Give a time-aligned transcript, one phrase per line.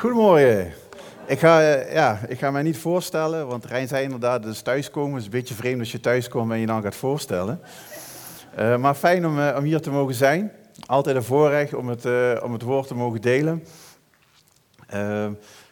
[0.00, 0.72] Goedemorgen.
[1.26, 5.18] Ik ga, eh, ja, ik ga mij niet voorstellen, want Rijn zei inderdaad, dus thuiskomen
[5.18, 7.60] is een beetje vreemd als je thuiskomt en je dan gaat voorstellen.
[8.58, 10.52] Uh, maar fijn om, uh, om, hier te mogen zijn.
[10.86, 12.04] Altijd een voorrecht om het,
[12.42, 13.64] om het woord te mogen delen.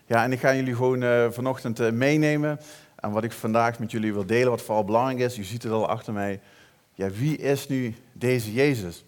[0.07, 2.61] ja, en ik ga jullie gewoon vanochtend meenemen.
[2.97, 5.73] En wat ik vandaag met jullie wil delen, wat vooral belangrijk is, u ziet het
[5.73, 6.41] al achter mij.
[6.95, 9.05] Ja, wie is nu deze Jezus?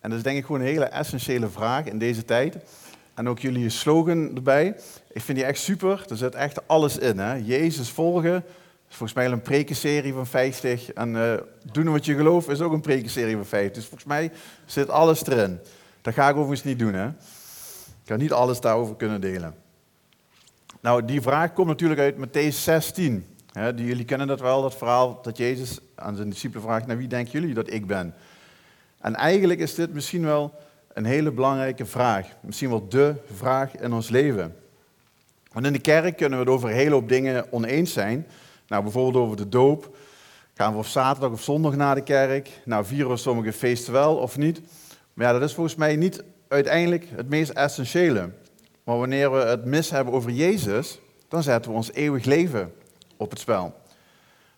[0.00, 2.56] En dat is denk ik gewoon een hele essentiële vraag in deze tijd.
[3.14, 4.76] En ook jullie slogan erbij.
[5.12, 6.04] Ik vind die echt super.
[6.08, 7.18] Er zit echt alles in.
[7.18, 7.34] Hè?
[7.34, 8.34] Jezus volgen.
[8.88, 10.92] is volgens mij een prekenserie van 50.
[10.92, 11.34] En uh,
[11.72, 13.72] doen wat je gelooft is ook een prekenserie van 50.
[13.74, 14.32] Dus volgens mij
[14.66, 15.58] zit alles erin.
[16.00, 16.94] Dat ga ik overigens niet doen.
[16.94, 17.06] Hè?
[17.06, 19.54] Ik ga niet alles daarover kunnen delen.
[20.80, 23.26] Nou, die vraag komt natuurlijk uit Matthäus 16.
[23.52, 23.74] Hè?
[23.74, 27.08] Die, jullie kennen dat wel, dat verhaal dat Jezus aan zijn discipelen vraagt: naar wie
[27.08, 28.14] denken jullie dat ik ben?
[29.00, 30.54] En eigenlijk is dit misschien wel
[30.94, 32.26] een hele belangrijke vraag.
[32.40, 34.56] Misschien wel dé vraag in ons leven.
[35.52, 38.26] Want in de kerk kunnen we het over een hele hoop dingen oneens zijn.
[38.68, 39.96] Nou, bijvoorbeeld over de doop.
[40.54, 42.50] Gaan we op zaterdag of zondag naar de kerk?
[42.64, 44.60] Nou, vieren we sommige feesten wel of niet?
[45.14, 48.30] Maar ja, dat is volgens mij niet uiteindelijk het meest essentiële.
[48.84, 52.72] Maar wanneer we het mis hebben over Jezus, dan zetten we ons eeuwig leven
[53.16, 53.74] op het spel.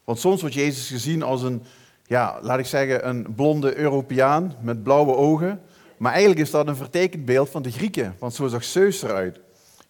[0.05, 1.63] Want soms wordt Jezus gezien als een,
[2.07, 5.61] ja, laat ik zeggen, een blonde Europeaan met blauwe ogen.
[5.97, 9.41] Maar eigenlijk is dat een vertekend beeld van de Grieken, want zo zag Zeus eruit.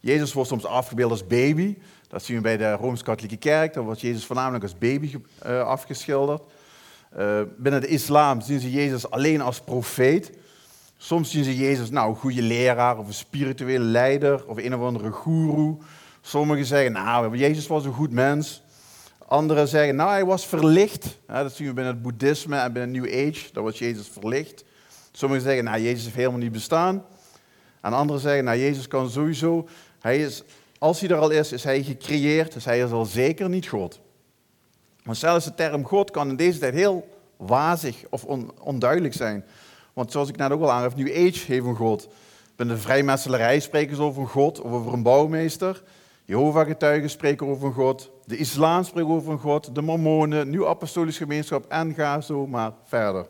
[0.00, 1.76] Jezus wordt soms afgebeeld als baby.
[2.08, 3.74] Dat zien we bij de Rooms-Katholieke Kerk.
[3.74, 5.14] Daar wordt Jezus voornamelijk als baby
[5.46, 6.42] uh, afgeschilderd.
[7.18, 10.32] Uh, binnen de islam zien ze Jezus alleen als profeet.
[10.96, 14.80] Soms zien ze Jezus, nou, een goede leraar of een spirituele leider of een of
[14.80, 15.76] andere goeroe.
[16.20, 18.62] Sommigen zeggen, nou, Jezus was een goed mens.
[19.26, 21.18] Anderen zeggen, nou, hij was verlicht.
[21.26, 23.52] dat zien we binnen het boeddhisme en binnen New Age.
[23.52, 24.64] Daar was Jezus verlicht.
[25.16, 27.04] Sommigen zeggen, nou, Jezus heeft helemaal niet bestaan.
[27.80, 29.68] En anderen zeggen, nou, Jezus kan sowieso,
[30.00, 30.42] hij is,
[30.78, 34.00] als hij er al is, is hij gecreëerd, dus hij is al zeker niet God.
[35.02, 38.24] Maar zelfs de term God kan in deze tijd heel wazig of
[38.60, 39.44] onduidelijk zijn.
[39.92, 42.08] Want zoals ik net ook al aangaf, New Age heeft een God.
[42.56, 45.82] Binnen de vrijmetselarij spreken ze over een God of over een bouwmeester.
[46.24, 48.10] Jehovah-getuigen spreken over een God.
[48.24, 49.74] De islam spreekt over een God.
[49.74, 53.26] De mormonen, Nieuw Apostolisch Gemeenschap en ga zo maar verder.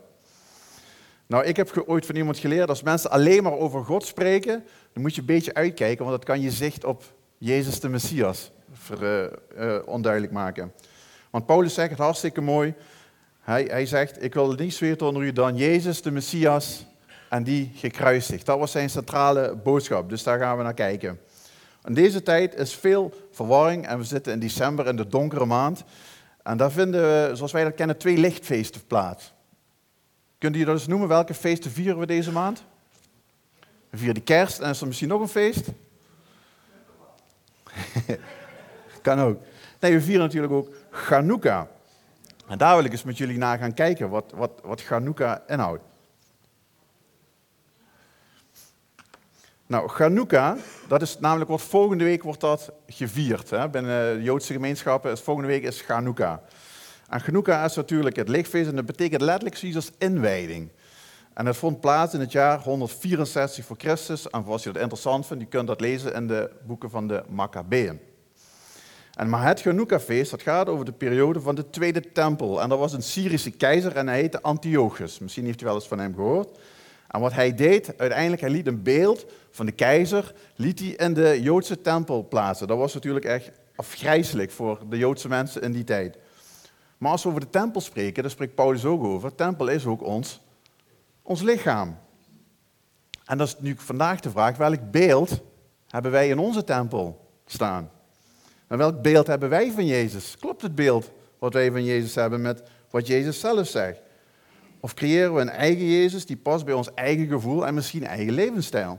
[1.27, 5.03] Nou, ik heb ooit van iemand geleerd, als mensen alleen maar over God spreken, dan
[5.03, 7.05] moet je een beetje uitkijken, want dat kan je zicht op
[7.39, 10.73] Jezus de Messias ver, uh, onduidelijk maken.
[11.31, 12.75] Want Paulus zegt het hartstikke mooi.
[13.41, 16.87] Hij, hij zegt, ik wil niets weten onder u dan Jezus de Messias
[17.29, 18.47] en die gekruisigd.
[18.47, 21.21] Dat was zijn centrale boodschap, dus daar gaan we naar kijken.
[21.85, 25.85] In deze tijd is veel verwarring en we zitten in december in de donkere maand.
[26.43, 29.35] En daar vinden, we, zoals wij dat kennen, twee lichtfeesten plaats.
[30.39, 31.09] Kunt u dat eens noemen?
[31.09, 32.65] Welke feesten vieren we deze maand?
[33.91, 35.69] We vieren de kerst en is er misschien nog een feest?
[39.03, 39.41] kan ook.
[39.81, 41.67] Nee, we vieren natuurlijk ook Chanukah.
[42.47, 44.85] En daar wil ik eens met jullie naar gaan kijken wat, wat, wat
[45.47, 45.83] inhoudt.
[49.67, 50.59] Nou, Chanukah,
[50.89, 53.51] dat is namelijk wat volgende week wordt dat gevierd.
[53.51, 53.69] Hè?
[53.69, 56.39] Binnen de Joodse gemeenschappen volgende week is Chanukah.
[57.09, 60.71] En Hanukkah is natuurlijk het lichtfeest en dat betekent letterlijk als inwijding.
[61.35, 64.31] En dat vond plaats in het jaar 164 voor Christus.
[64.31, 67.23] En als je dat interessant vindt, je kunt dat lezen in de boeken van de
[67.29, 68.01] Maccabeeën.
[69.15, 72.63] En maar het Hanukkah-feest, dat gaat over de periode van de Tweede Tempel.
[72.63, 75.19] En dat was een Syrische keizer en hij heette Antiochus.
[75.19, 76.59] Misschien heeft u wel eens van hem gehoord.
[77.09, 81.15] En wat hij deed, uiteindelijk, hij liet een beeld van de keizer, liet hij in
[81.15, 82.67] de Joodse tempel plaatsen.
[82.67, 86.17] Dat was natuurlijk echt afgrijzelijk voor de Joodse mensen in die tijd.
[86.99, 89.35] Maar als we over de tempel spreken, daar spreekt Paulus ook over.
[89.35, 90.41] Tempel is ook ons,
[91.23, 91.99] ons lichaam.
[93.25, 95.41] En dat is nu vandaag de vraag, welk beeld
[95.89, 97.91] hebben wij in onze tempel staan?
[98.67, 100.37] En welk beeld hebben wij van Jezus?
[100.41, 104.01] Klopt het beeld wat wij van Jezus hebben met wat Jezus zelf zegt?
[104.81, 108.35] Of creëren we een eigen Jezus die past bij ons eigen gevoel en misschien eigen
[108.35, 108.99] levensstijl?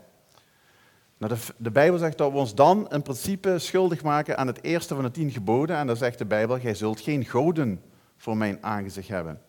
[1.18, 4.64] Nou, de, de, Bijbel zegt dat we ons dan in principe schuldig maken aan het
[4.64, 5.78] eerste van de tien geboden.
[5.78, 7.82] En dan zegt de Bijbel, jij zult geen goden
[8.18, 9.42] voor mijn aangezicht hebben.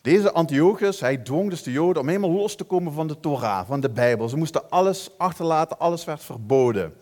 [0.00, 3.66] Deze Antiochus, hij dwong dus de Joden om helemaal los te komen van de Torah,
[3.66, 4.28] van de Bijbel.
[4.28, 6.94] Ze moesten alles achterlaten, alles werd verboden.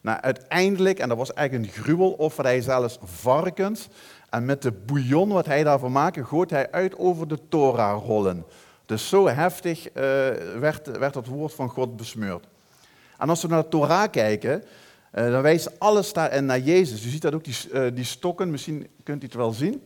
[0.00, 3.88] Nou, uiteindelijk, en dat was eigenlijk een gruwel, offerde hij zelfs varkens.
[4.30, 8.44] En met de bouillon wat hij daarvan maakte, gooit hij uit over de Torah-rollen.
[8.86, 9.92] Dus zo heftig uh,
[10.58, 12.46] werd, werd het woord van God besmeurd.
[13.18, 14.64] En als we naar de Torah kijken,
[15.14, 17.04] uh, dan wijst alles daarin naar Jezus.
[17.04, 19.82] U ziet dat ook, die, uh, die stokken, misschien kunt u het wel zien.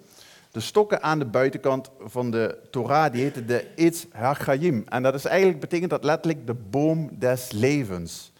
[0.50, 4.85] De stokken aan de buitenkant van de Torah, die heten de Eitz HaChaim.
[4.88, 8.32] En dat is eigenlijk, betekent dat letterlijk de boom des levens.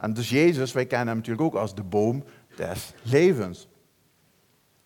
[0.00, 2.24] En dus Jezus, wij kennen hem natuurlijk ook als de boom
[2.56, 3.68] des levens.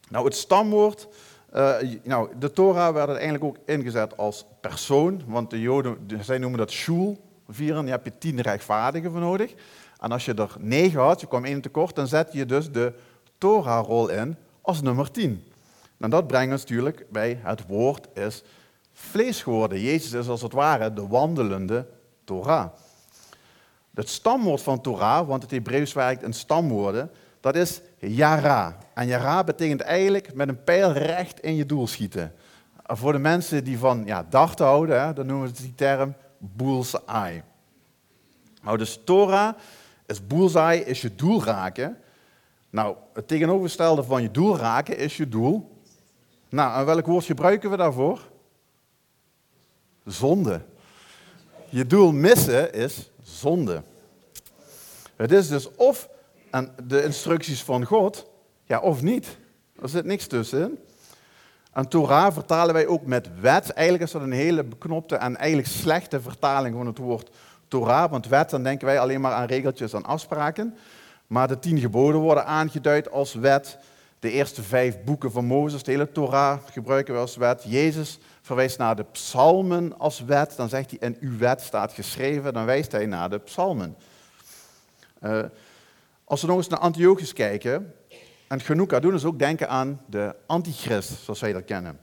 [0.09, 1.09] Nou, het stamwoord,
[1.55, 6.59] uh, nou, de Torah werd uiteindelijk ook ingezet als persoon, want de Joden, zij noemen
[6.59, 9.55] dat shul vieren, daar heb je tien rechtvaardigen voor nodig.
[10.01, 12.93] En als je er negen had, je kwam één tekort, dan zet je dus de
[13.39, 15.52] Torah-rol in als nummer tien.
[16.03, 18.43] En dat brengt ons natuurlijk bij het woord is
[18.93, 19.81] vlees geworden.
[19.81, 21.87] Jezus is als het ware de wandelende
[22.25, 22.69] Torah.
[23.95, 27.11] Het stamwoord van Torah, want het Hebreeuws werkt in stamwoorden,
[27.41, 28.77] dat is Yara.
[28.95, 32.33] En Yara betekent eigenlijk met een pijl recht in je doel schieten.
[32.85, 37.43] Voor de mensen die van ja, darten houden, dan noemen we die term bullseye.
[38.63, 39.55] Nou, dus Torah
[40.07, 41.99] is bullseye, is je doel raken.
[42.71, 45.72] Nou, het tegenovergestelde van je doel raken is je doel.
[46.53, 48.21] Nou, en welk woord gebruiken we daarvoor?
[50.05, 50.61] Zonde.
[51.69, 53.83] Je doel missen is zonde.
[55.17, 56.09] Het is dus of
[56.85, 58.31] de instructies van God,
[58.65, 59.37] ja, of niet.
[59.83, 60.79] Er zit niks tussen.
[61.73, 63.71] En Torah vertalen wij ook met wet.
[63.71, 67.31] Eigenlijk is dat een hele beknopte en eigenlijk slechte vertaling van het woord
[67.69, 68.11] Torah.
[68.11, 70.77] Want wet, dan denken wij alleen maar aan regeltjes en afspraken.
[71.27, 73.79] Maar de tien geboden worden aangeduid als wet.
[74.23, 77.63] De eerste vijf boeken van Mozes, de hele Torah, gebruiken we als wet.
[77.67, 80.57] Jezus verwijst naar de psalmen als wet.
[80.57, 82.53] Dan zegt hij, in uw wet staat geschreven.
[82.53, 83.97] Dan wijst hij naar de psalmen.
[85.23, 85.43] Uh,
[86.25, 87.95] als we nog eens naar Antiochus kijken,
[88.49, 92.01] en Genoeka doen dus ook denken aan de antichrist, zoals wij dat kennen.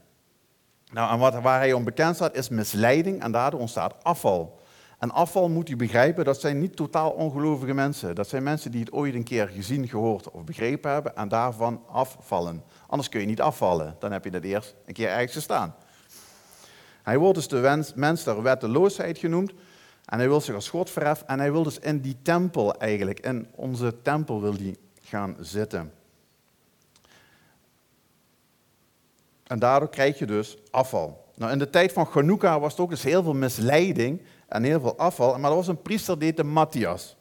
[0.92, 4.59] Nou, en wat, waar hij om bekend staat, is misleiding en daardoor ontstaat afval.
[5.00, 8.14] En afval moet u begrijpen, dat zijn niet totaal ongelovige mensen.
[8.14, 11.82] Dat zijn mensen die het ooit een keer gezien, gehoord of begrepen hebben en daarvan
[11.88, 12.64] afvallen.
[12.86, 15.74] Anders kun je niet afvallen, dan heb je dat eerst een keer ergens gestaan.
[17.02, 19.52] Hij wordt dus de mens der wetteloosheid genoemd.
[20.04, 23.20] En hij wil zich als God verheffen en hij wil dus in die tempel eigenlijk,
[23.20, 25.92] in onze tempel wil hij gaan zitten.
[29.46, 31.29] En daardoor krijg je dus afval.
[31.40, 34.80] Nou, in de tijd van Chanukka was er ook dus heel veel misleiding en heel
[34.80, 35.38] veel afval.
[35.38, 37.16] Maar er was een priester die heette Matthias.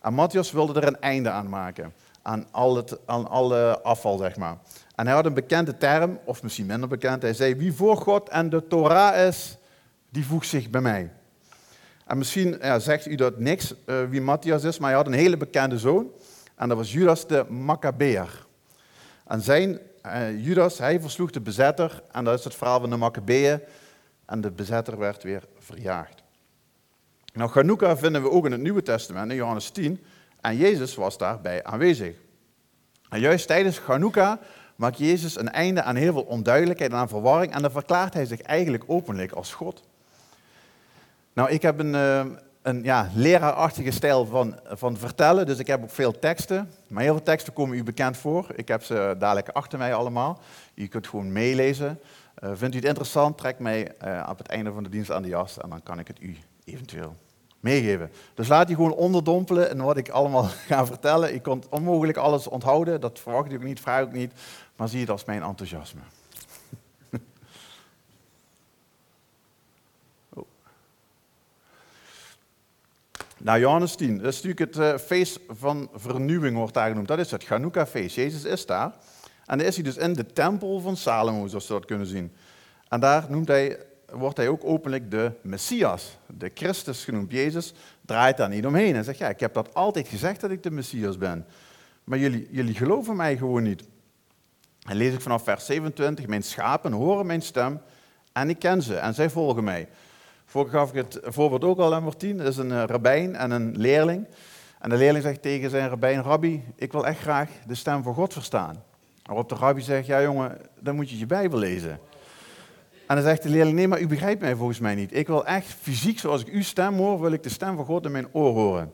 [0.00, 1.92] En Matthias wilde er een einde aan maken.
[2.22, 4.58] Aan al, het, aan alle afval, zeg maar.
[4.94, 7.22] En hij had een bekende term, of misschien minder bekend.
[7.22, 9.58] Hij zei, wie voor God en de Torah is,
[10.10, 11.12] die voegt zich bij mij.
[12.06, 15.12] En misschien ja, zegt u dat niks, uh, wie Matthias is, maar hij had een
[15.12, 16.10] hele bekende zoon.
[16.54, 18.46] En dat was Judas de Maccabeer.
[19.26, 19.78] En zijn,
[20.16, 22.02] uh, Judas, hij versloeg de bezetter.
[22.12, 23.60] En dat is het verhaal van de Maccabeeën.
[24.26, 26.22] En de bezetter werd weer verjaagd.
[27.32, 30.04] Nou, Chanukka vinden we ook in het Nieuwe Testament, in Johannes 10.
[30.40, 32.16] En Jezus was daarbij aanwezig.
[33.08, 34.38] En juist tijdens Chanukka
[34.76, 37.54] maakt Jezus een einde aan heel veel onduidelijkheid en aan verwarring.
[37.54, 39.82] En dan verklaart hij zich eigenlijk openlijk als God.
[41.32, 42.26] Nou, ik heb een, uh,
[42.62, 46.70] een ja, leraarachtige stijl van, van vertellen, dus ik heb ook veel teksten.
[46.88, 48.46] Maar heel veel teksten komen u bekend voor.
[48.54, 50.40] Ik heb ze dadelijk achter mij allemaal.
[50.74, 52.00] U kunt gewoon meelezen.
[52.44, 55.22] Uh, vindt u het interessant, trek mij uh, op het einde van de dienst aan
[55.22, 57.16] de jas en dan kan ik het u eventueel
[57.60, 58.10] meegeven.
[58.34, 61.34] Dus laat je gewoon onderdompelen in wat ik allemaal ga vertellen.
[61.34, 64.32] Ik kon onmogelijk alles onthouden, dat verwacht ik ook niet, vraag ik niet,
[64.76, 66.00] maar zie het als mijn enthousiasme.
[73.40, 77.08] Nou, Johannes 10, dat is natuurlijk het uh, feest van vernieuwing, wordt daar genoemd.
[77.08, 78.14] Dat is het Chanukka-feest.
[78.14, 78.92] Jezus is daar.
[79.46, 82.32] En dan is hij dus in de tempel van Salomo, zoals we dat kunnen zien.
[82.88, 83.78] En daar noemt hij,
[84.12, 87.32] wordt hij ook openlijk de Messias, de Christus genoemd.
[87.32, 87.74] Jezus
[88.06, 90.70] draait daar niet omheen en zegt, ja, ik heb dat altijd gezegd dat ik de
[90.70, 91.46] Messias ben.
[92.04, 93.82] Maar jullie, jullie geloven mij gewoon niet.
[94.88, 97.80] En lees ik vanaf vers 27, mijn schapen horen mijn stem
[98.32, 99.88] en ik ken ze en zij volgen mij.
[100.50, 102.36] Vorige gaf ik het voorbeeld ook al aan Martien.
[102.36, 104.26] Dat is een uh, rabbijn en een leerling.
[104.78, 108.14] En de leerling zegt tegen zijn rabbijn, rabbi, ik wil echt graag de stem van
[108.14, 108.82] God verstaan.
[109.22, 112.00] Waarop de rabbi zegt, ja jongen, dan moet je je Bijbel lezen.
[113.06, 115.16] En dan zegt de leerling, nee, maar u begrijpt mij volgens mij niet.
[115.16, 118.04] Ik wil echt fysiek, zoals ik uw stem hoor, wil ik de stem van God
[118.04, 118.92] in mijn oor horen.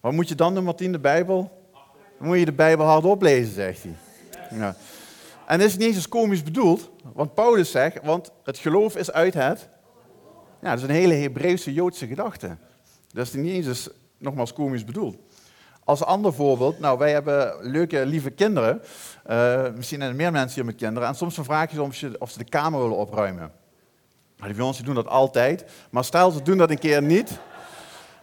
[0.00, 1.50] Wat moet je dan doen, Martien, de Bijbel?
[2.18, 3.94] Dan moet je de Bijbel hardop lezen, zegt hij.
[5.46, 9.34] En dat is niet eens komisch bedoeld, want Paulus zegt, want het geloof is uit
[9.34, 9.68] het
[10.60, 12.56] ja, dat is een hele Hebreeuwse Joodse gedachte.
[13.12, 15.16] Dat is niet eens nogmaals komisch bedoeld.
[15.84, 18.82] Als ander voorbeeld, nou wij hebben leuke, lieve kinderen.
[19.30, 21.08] Uh, misschien zijn er meer mensen hier met kinderen.
[21.08, 23.52] En soms vraag je ze of ze de kamer willen opruimen.
[24.36, 25.64] Nou, die jongens doen dat altijd.
[25.90, 27.38] Maar stel ze doen dat een keer niet.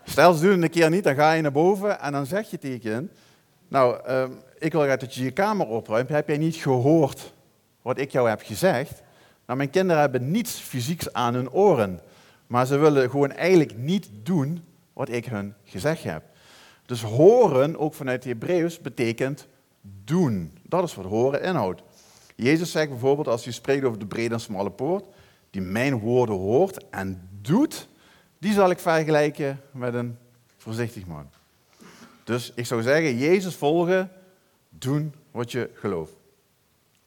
[0.04, 2.50] Stel ze doen het een keer niet, dan ga je naar boven en dan zeg
[2.50, 3.12] je tegen
[3.74, 4.24] nou, uh,
[4.60, 6.10] ik wil graag dat je je kamer opruimt.
[6.10, 7.34] Heb jij niet gehoord
[7.82, 9.02] wat ik jou heb gezegd?
[9.46, 12.02] Nou, mijn kinderen hebben niets fysieks aan hun oren.
[12.48, 16.24] Maar ze willen gewoon eigenlijk niet doen wat ik hun gezegd heb.
[16.86, 19.48] Dus horen, ook vanuit het Hebreeuws, betekent
[20.04, 20.58] doen.
[20.64, 21.82] Dat is wat horen inhoudt.
[22.36, 25.06] Jezus zegt bijvoorbeeld, als je spreekt over de brede en smalle poort,
[25.50, 27.88] die mijn woorden hoort en doet,
[28.38, 30.18] die zal ik vergelijken met een
[30.58, 31.30] voorzichtig man.
[32.24, 34.12] Dus ik zou zeggen, Jezus volgen,
[34.70, 36.14] doen wat je gelooft.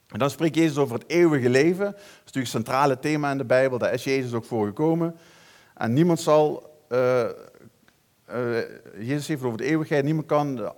[0.07, 1.85] En dan spreekt Jezus over het eeuwige leven.
[1.85, 5.15] Dat is natuurlijk het centrale thema in de Bijbel, daar is Jezus ook voor gekomen.
[5.73, 7.23] En niemand zal, uh,
[8.33, 8.59] uh,
[8.99, 10.69] Jezus heeft het over de eeuwigheid, niemand kan uh,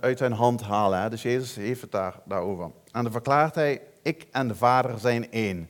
[0.00, 1.00] uit zijn hand halen.
[1.00, 1.10] Hè?
[1.10, 2.64] Dus Jezus heeft het daar, daarover.
[2.92, 5.68] En dan verklaart hij, ik en de Vader zijn één.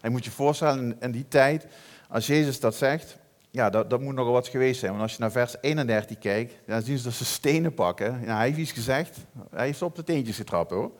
[0.00, 1.66] En moet je voorstellen, in die tijd,
[2.08, 3.16] als Jezus dat zegt,
[3.50, 4.90] ja, dat, dat moet nogal wat geweest zijn.
[4.90, 8.20] Want als je naar vers 31 kijkt, dan zien ze dat ze stenen pakken.
[8.24, 9.16] Ja, hij heeft iets gezegd,
[9.50, 10.90] hij heeft op de teentjes getrapt hoor.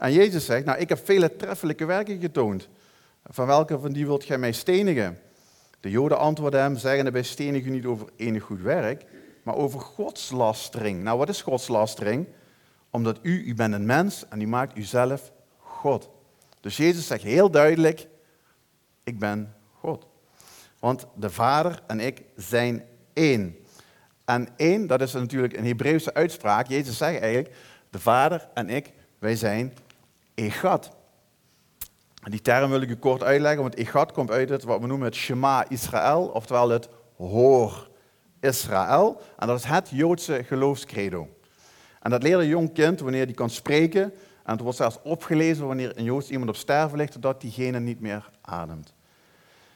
[0.00, 2.68] En Jezus zegt, nou ik heb vele treffelijke werken getoond.
[3.24, 5.18] Van welke van die wilt gij mij stenigen?
[5.80, 9.04] De Joden antwoorden hem, zeggende, wij stenigen niet over enig goed werk,
[9.42, 11.02] maar over godslastering.
[11.02, 12.26] Nou, wat is godslastering?
[12.90, 16.10] Omdat u, u bent een mens en u maakt uzelf God.
[16.60, 18.06] Dus Jezus zegt heel duidelijk,
[19.04, 20.06] ik ben God.
[20.78, 23.56] Want de Vader en ik zijn één.
[24.24, 26.68] En één, dat is natuurlijk een Hebreeuwse uitspraak.
[26.68, 27.54] Jezus zegt eigenlijk,
[27.90, 29.72] de Vader en ik, wij zijn
[32.22, 34.86] En die term wil ik u kort uitleggen, want Egat komt uit het wat we
[34.86, 37.90] noemen het Shema Israël, oftewel het Hoor
[38.40, 39.20] Israël.
[39.38, 41.28] En dat is het Joodse geloofscredo.
[42.00, 44.02] En dat leert een jong kind wanneer die kan spreken.
[44.44, 48.00] En het wordt zelfs opgelezen wanneer een Joods iemand op sterven ligt, dat diegene niet
[48.00, 48.94] meer ademt.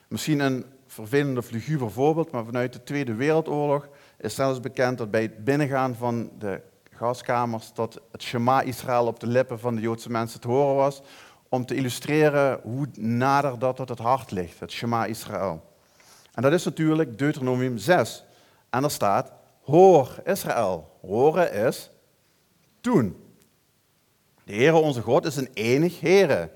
[0.09, 5.23] Misschien een vervelende figuur voorbeeld, maar vanuit de Tweede Wereldoorlog is zelfs bekend dat bij
[5.23, 6.61] het binnengaan van de
[6.97, 11.03] gaskamers dat het Shema Israël op de lippen van de Joodse mensen te horen was,
[11.49, 15.73] om te illustreren hoe nader dat tot het hart ligt, het Shema Israël.
[16.35, 18.25] En dat is natuurlijk Deuteronomium 6.
[18.71, 19.33] En er staat,
[19.63, 20.99] hoor Israël.
[21.01, 21.91] Horen is
[22.81, 23.17] doen.
[24.45, 26.51] De Heere onze God is een enig Heere.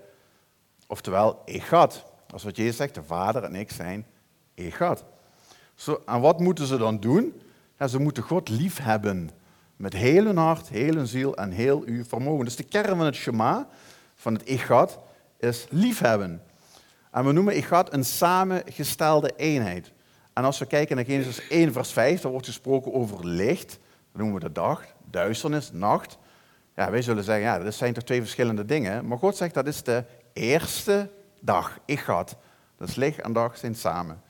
[0.87, 2.05] Oftewel, Echad.
[2.27, 4.07] Dat is wat Jezus zegt, de Vader en ik zijn
[4.55, 5.05] Echad.
[5.75, 7.41] Zo, en wat moeten ze dan doen?
[7.89, 9.31] Ze moeten God lief hebben.
[9.79, 12.45] Met heel hun hart, heel hun ziel en heel uw vermogen.
[12.45, 13.69] Dus de kern van het Shema,
[14.15, 14.99] van het Echad,
[15.39, 16.43] is liefhebben.
[17.11, 19.93] En we noemen Echad een samengestelde eenheid.
[20.33, 23.69] En als we kijken naar Genesis 1, vers 5, dan wordt gesproken over licht.
[24.13, 26.19] Dat noemen we de dag, duisternis, nacht.
[26.77, 29.07] Ja, wij zullen zeggen, ja, dat zijn toch twee verschillende dingen.
[29.07, 32.37] Maar God zegt, dat is de eerste dag, Echad.
[32.77, 34.23] Dat is licht en dag zijn samen.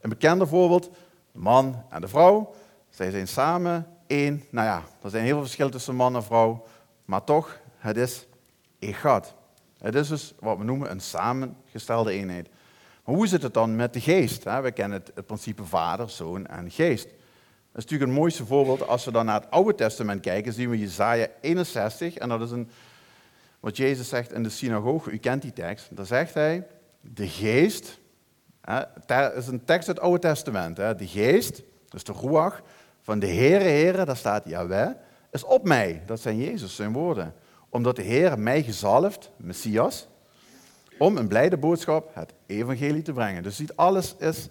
[0.00, 0.90] Een bekende voorbeeld,
[1.32, 2.54] de man en de vrouw.
[2.88, 4.44] Zij zijn samen één.
[4.50, 6.66] Nou ja, er zijn heel veel verschillen tussen man en vrouw.
[7.04, 8.26] Maar toch, het is
[8.78, 9.34] Echad.
[9.78, 12.48] Het is dus wat we noemen een samengestelde eenheid.
[13.04, 14.44] Maar hoe zit het dan met de geest?
[14.44, 17.04] We kennen het, principe vader, zoon en geest.
[17.04, 17.14] Dat
[17.76, 18.86] is natuurlijk het mooiste voorbeeld.
[18.86, 22.14] Als we dan naar het Oude Testament kijken, zien we Jezaja 61.
[22.14, 22.70] En dat is een,
[23.60, 25.10] wat Jezus zegt in de synagoge.
[25.10, 25.96] U kent die tekst.
[25.96, 26.66] Daar zegt hij,
[27.00, 27.98] de geest,
[29.06, 30.76] dat is een tekst uit het Oude Testament.
[30.76, 32.62] De geest, dus de ruach,
[33.08, 34.90] van de Heere, Heere, daar staat Jaweh,
[35.30, 36.02] is op mij.
[36.06, 37.34] Dat zijn Jezus, zijn woorden.
[37.68, 40.08] Omdat de Heer mij gezalfd, Messias,
[40.98, 43.42] om een blijde boodschap, het evangelie te brengen.
[43.42, 44.48] Dus niet alles is,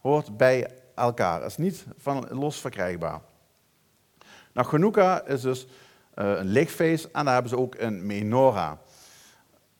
[0.00, 1.44] hoort bij elkaar.
[1.44, 3.20] Is niet van los verkrijgbaar.
[4.52, 8.72] Nou, Hanukkah is dus uh, een lichtfeest en daar hebben ze ook een menorah.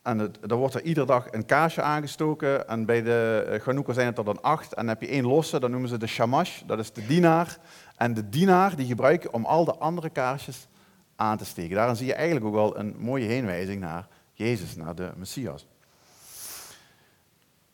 [0.03, 2.69] En het, wordt er iedere dag een kaarsje aangestoken.
[2.69, 4.73] En bij de uh, Hanukkah zijn het er dan acht.
[4.73, 7.59] En dan heb je één losse, dat noemen ze de shamash, dat is de dienaar.
[8.01, 10.69] En de dienaar die gebruik je om al de andere kaarsjes
[11.17, 11.77] aan te steken.
[11.77, 15.67] Daarin zie je eigenlijk ook wel een mooie heenwijzing naar Jezus, naar de Messias.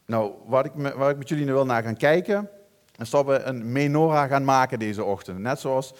[0.06, 2.50] Nou, wat ik, waar ik met jullie nu wil naar gaan kijken,
[2.96, 5.38] is dat we een menorah gaan maken deze ochtend.
[5.38, 5.98] Net zoals uh,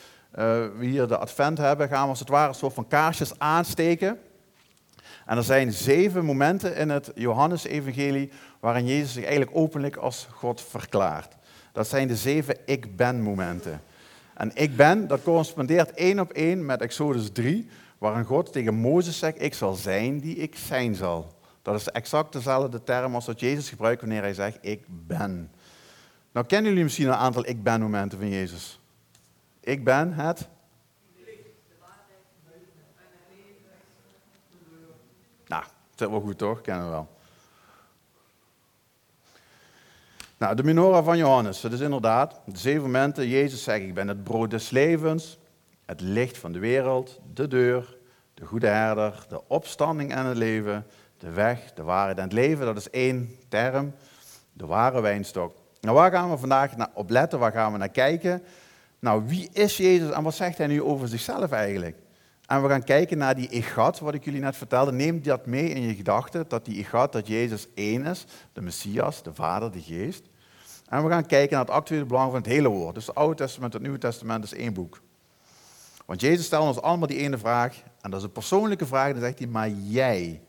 [0.78, 4.18] we hier de advent hebben, gaan we als het ware een soort van kaarsjes aansteken.
[5.26, 10.60] En er zijn zeven momenten in het Johannes-evangelie waarin Jezus zich eigenlijk openlijk als God
[10.60, 11.36] verklaart.
[11.72, 13.80] Dat zijn de zeven ik ben momenten.
[14.36, 19.18] En ik ben, dat correspondeert één op één met Exodus 3, waarin God tegen Mozes
[19.18, 21.34] zegt, ik zal zijn die ik zijn zal.
[21.62, 25.50] Dat is exact dezelfde term als wat Jezus gebruikt wanneer hij zegt, ik ben.
[26.32, 28.80] Nou kennen jullie misschien een aantal ik ben momenten van Jezus.
[29.60, 30.48] Ik ben het.
[35.46, 35.64] Nou,
[35.94, 36.60] dat is wel goed toch?
[36.60, 37.15] Kennen we wel.
[40.38, 43.28] Nou, de menorah van Johannes, dat is inderdaad de zeven momenten.
[43.28, 45.38] Jezus zegt, ik ben het brood des levens,
[45.84, 47.96] het licht van de wereld, de deur,
[48.34, 50.86] de goede herder, de opstanding en het leven,
[51.18, 52.66] de weg, de waarheid en het leven.
[52.66, 53.94] Dat is één term,
[54.52, 55.56] de ware wijnstok.
[55.80, 57.38] Nou, waar gaan we vandaag op letten?
[57.38, 58.42] Waar gaan we naar kijken?
[58.98, 61.96] Nou, wie is Jezus en wat zegt hij nu over zichzelf eigenlijk?
[62.46, 64.92] En we gaan kijken naar die egat, wat ik jullie net vertelde.
[64.92, 69.22] Neem dat mee in je gedachten, dat die egat, dat Jezus één is, de Messias,
[69.22, 70.22] de Vader, de Geest.
[70.88, 72.94] En we gaan kijken naar het actuele belang van het hele woord.
[72.94, 75.00] Dus het Oude Testament en het Nieuwe Testament is één boek.
[76.04, 79.20] Want Jezus stelt ons allemaal die ene vraag, en dat is een persoonlijke vraag, dan
[79.20, 80.42] zegt hij, maar jij,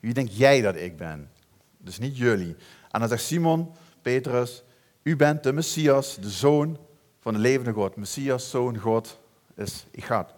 [0.00, 1.30] wie denk jij dat ik ben?
[1.78, 2.56] Dus niet jullie.
[2.90, 3.72] En dan zegt Simon,
[4.02, 4.62] Petrus,
[5.02, 6.78] u bent de Messias, de Zoon
[7.20, 7.96] van de levende God.
[7.96, 9.18] Messias, Zoon, God
[9.54, 10.37] is Igat.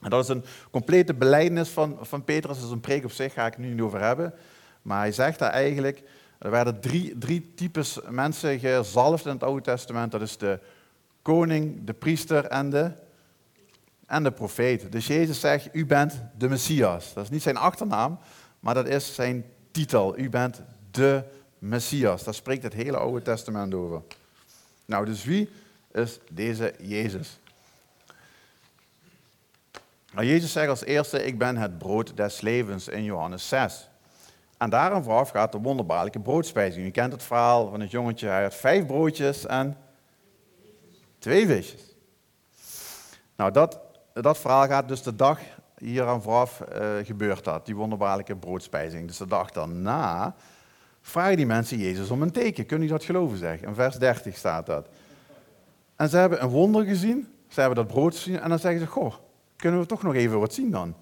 [0.00, 3.46] Dat is een complete belijdenis van, van Petrus, dat is een preek op zich, ga
[3.46, 4.34] ik nu niet over hebben.
[4.82, 6.02] Maar hij zegt daar eigenlijk,
[6.38, 10.12] er werden drie, drie types mensen gezalfd in het Oude Testament.
[10.12, 10.60] Dat is de
[11.22, 12.92] koning, de priester en de,
[14.06, 14.92] en de profeet.
[14.92, 17.14] Dus Jezus zegt, u bent de Messias.
[17.14, 18.18] Dat is niet zijn achternaam,
[18.60, 20.18] maar dat is zijn titel.
[20.18, 21.22] U bent de
[21.58, 22.24] Messias.
[22.24, 24.02] Daar spreekt het hele Oude Testament over.
[24.84, 25.50] Nou, dus wie
[25.92, 27.38] is deze Jezus?
[30.12, 33.88] Nou, Jezus zegt als eerste, ik ben het brood des levens in Johannes 6.
[34.58, 36.86] En daarom vooraf gaat de wonderbaarlijke broodspijzing.
[36.86, 39.76] U kent het verhaal van het jongetje, hij had vijf broodjes en
[41.18, 41.94] twee visjes.
[43.36, 43.80] Nou, dat,
[44.12, 45.40] dat verhaal gaat dus de dag
[45.78, 49.06] hier aan vooraf uh, gebeurt dat, die wonderbaarlijke broodspijzing.
[49.06, 50.34] Dus de dag daarna
[51.00, 52.66] vragen die mensen Jezus om een teken.
[52.66, 53.60] Kunnen u dat geloven, zeg?
[53.60, 54.88] In vers 30 staat dat.
[55.96, 58.86] En ze hebben een wonder gezien, ze hebben dat brood gezien en dan zeggen ze,
[58.86, 59.14] goh,
[59.58, 60.94] kunnen we toch nog even wat zien dan?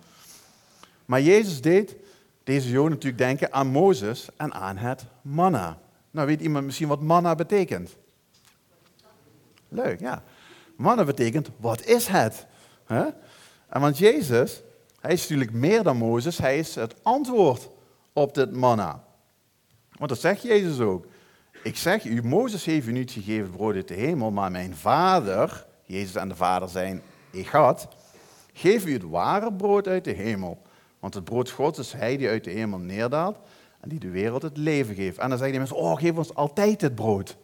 [1.05, 1.97] Maar Jezus deed
[2.45, 5.79] deze Joden natuurlijk denken aan Mozes en aan het manna.
[6.11, 7.97] Nou, weet iemand misschien wat manna betekent?
[9.69, 10.23] Leuk, ja.
[10.77, 12.47] Manna betekent, wat is het?
[12.87, 14.63] En want Jezus,
[15.01, 17.69] hij is natuurlijk meer dan Mozes, hij is het antwoord
[18.13, 19.05] op dit manna.
[19.93, 21.07] Want dat zegt Jezus ook.
[21.63, 25.67] Ik zeg u, Mozes heeft u niet gegeven brood uit de hemel, maar mijn vader,
[25.85, 27.89] Jezus en de vader zijn Egat,
[28.57, 30.63] geef u het ware brood uit de hemel.
[30.99, 33.39] Want het brood Gods is hij die uit de hemel neerdaalt
[33.81, 35.19] en die de wereld het leven geeft.
[35.19, 37.37] En dan zeggen die mensen, oh geef ons altijd het brood.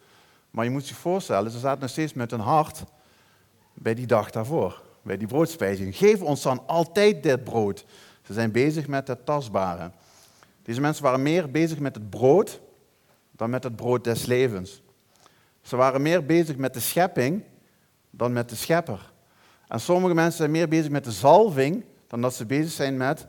[0.51, 2.85] Maar je moet je voorstellen, ze zaten nog steeds met hun hart
[3.75, 5.97] bij die dag daarvoor, bij die broodspijzing.
[5.97, 7.85] Geef ons dan altijd dit brood.
[8.23, 9.91] Ze zijn bezig met het tastbare.
[10.63, 12.61] Deze mensen waren meer bezig met het brood
[13.31, 14.83] dan met het brood des levens.
[15.63, 17.45] Ze waren meer bezig met de schepping
[18.11, 19.12] dan met de schepper.
[19.73, 23.27] En sommige mensen zijn meer bezig met de zalving dan dat ze bezig zijn met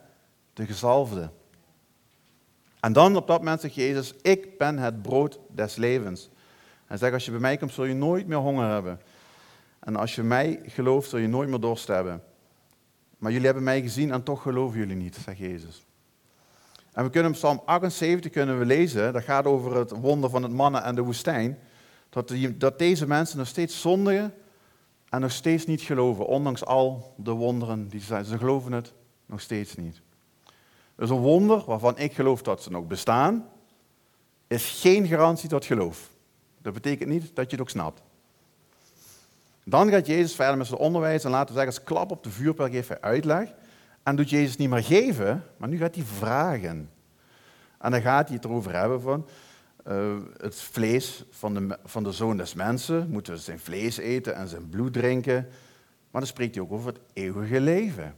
[0.53, 1.29] de gezalfde.
[2.79, 6.29] En dan op dat moment zegt Jezus, ik ben het brood des levens.
[6.88, 9.01] En zegt, als je bij mij komt, zul je nooit meer honger hebben.
[9.79, 12.23] En als je mij gelooft, zul je nooit meer dorst hebben.
[13.17, 15.86] Maar jullie hebben mij gezien en toch geloven jullie niet, zegt Jezus.
[16.93, 20.43] En we kunnen in Psalm 78 kunnen we lezen, dat gaat over het wonder van
[20.43, 21.60] het mannen en de woestijn,
[22.10, 24.34] dat, die, dat deze mensen nog steeds zondigen
[25.13, 28.26] en nog steeds niet geloven, ondanks al de wonderen die ze zijn.
[28.26, 28.93] Ze geloven het
[29.26, 30.02] nog steeds niet.
[30.95, 33.45] Dus een wonder waarvan ik geloof dat ze nog bestaan,
[34.47, 36.10] is geen garantie tot geloof.
[36.62, 38.02] Dat betekent niet dat je het ook snapt.
[39.63, 42.30] Dan gaat Jezus verder met zijn onderwijs en laten we zeggen, als klap op de
[42.30, 43.54] vuurpijl geeft hij uitleg.
[44.04, 46.89] En doet Jezus niet meer geven, maar nu gaat hij vragen.
[47.78, 49.28] En dan gaat hij het erover hebben van
[49.88, 53.10] uh, het vlees van de, van de zoon des mensen.
[53.10, 55.48] Moeten we zijn vlees eten en zijn bloed drinken.
[56.12, 58.15] Maar dan spreekt hij ook over het eeuwige leven.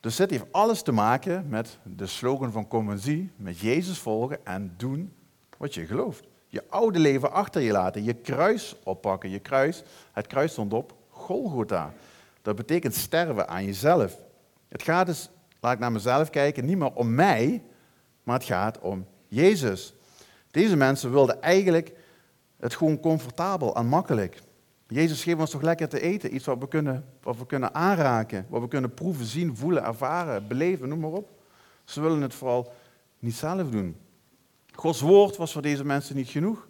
[0.00, 4.74] Dus dit heeft alles te maken met de slogan van Conventie, met Jezus volgen en
[4.76, 5.12] doen
[5.56, 6.24] wat je gelooft.
[6.46, 9.30] Je oude leven achter je laten, je kruis oppakken.
[9.30, 11.92] Je kruis, het kruis stond op Golgotha.
[12.42, 14.18] Dat betekent sterven aan jezelf.
[14.68, 17.62] Het gaat dus, laat ik naar mezelf kijken, niet meer om mij,
[18.22, 19.94] maar het gaat om Jezus.
[20.58, 21.92] Deze mensen wilden eigenlijk
[22.56, 24.42] het gewoon comfortabel en makkelijk.
[24.86, 28.46] Jezus geeft ons toch lekker te eten, iets wat we, kunnen, wat we kunnen aanraken,
[28.48, 31.30] wat we kunnen proeven, zien, voelen, ervaren, beleven, noem maar op.
[31.84, 32.72] Ze willen het vooral
[33.18, 33.96] niet zelf doen.
[34.74, 36.68] Gods woord was voor deze mensen niet genoeg.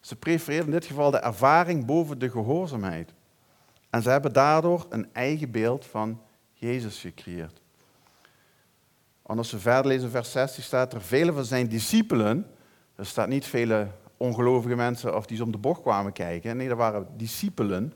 [0.00, 3.12] Ze prefereerden in dit geval de ervaring boven de gehoorzaamheid.
[3.90, 6.20] En ze hebben daardoor een eigen beeld van
[6.52, 7.60] Jezus gecreëerd.
[9.26, 12.46] En als we verder lezen, vers 16 staat er, vele van zijn discipelen,
[13.00, 16.56] er staat niet vele ongelovige mensen of die om de bocht kwamen kijken.
[16.56, 17.92] Nee, dat waren discipelen.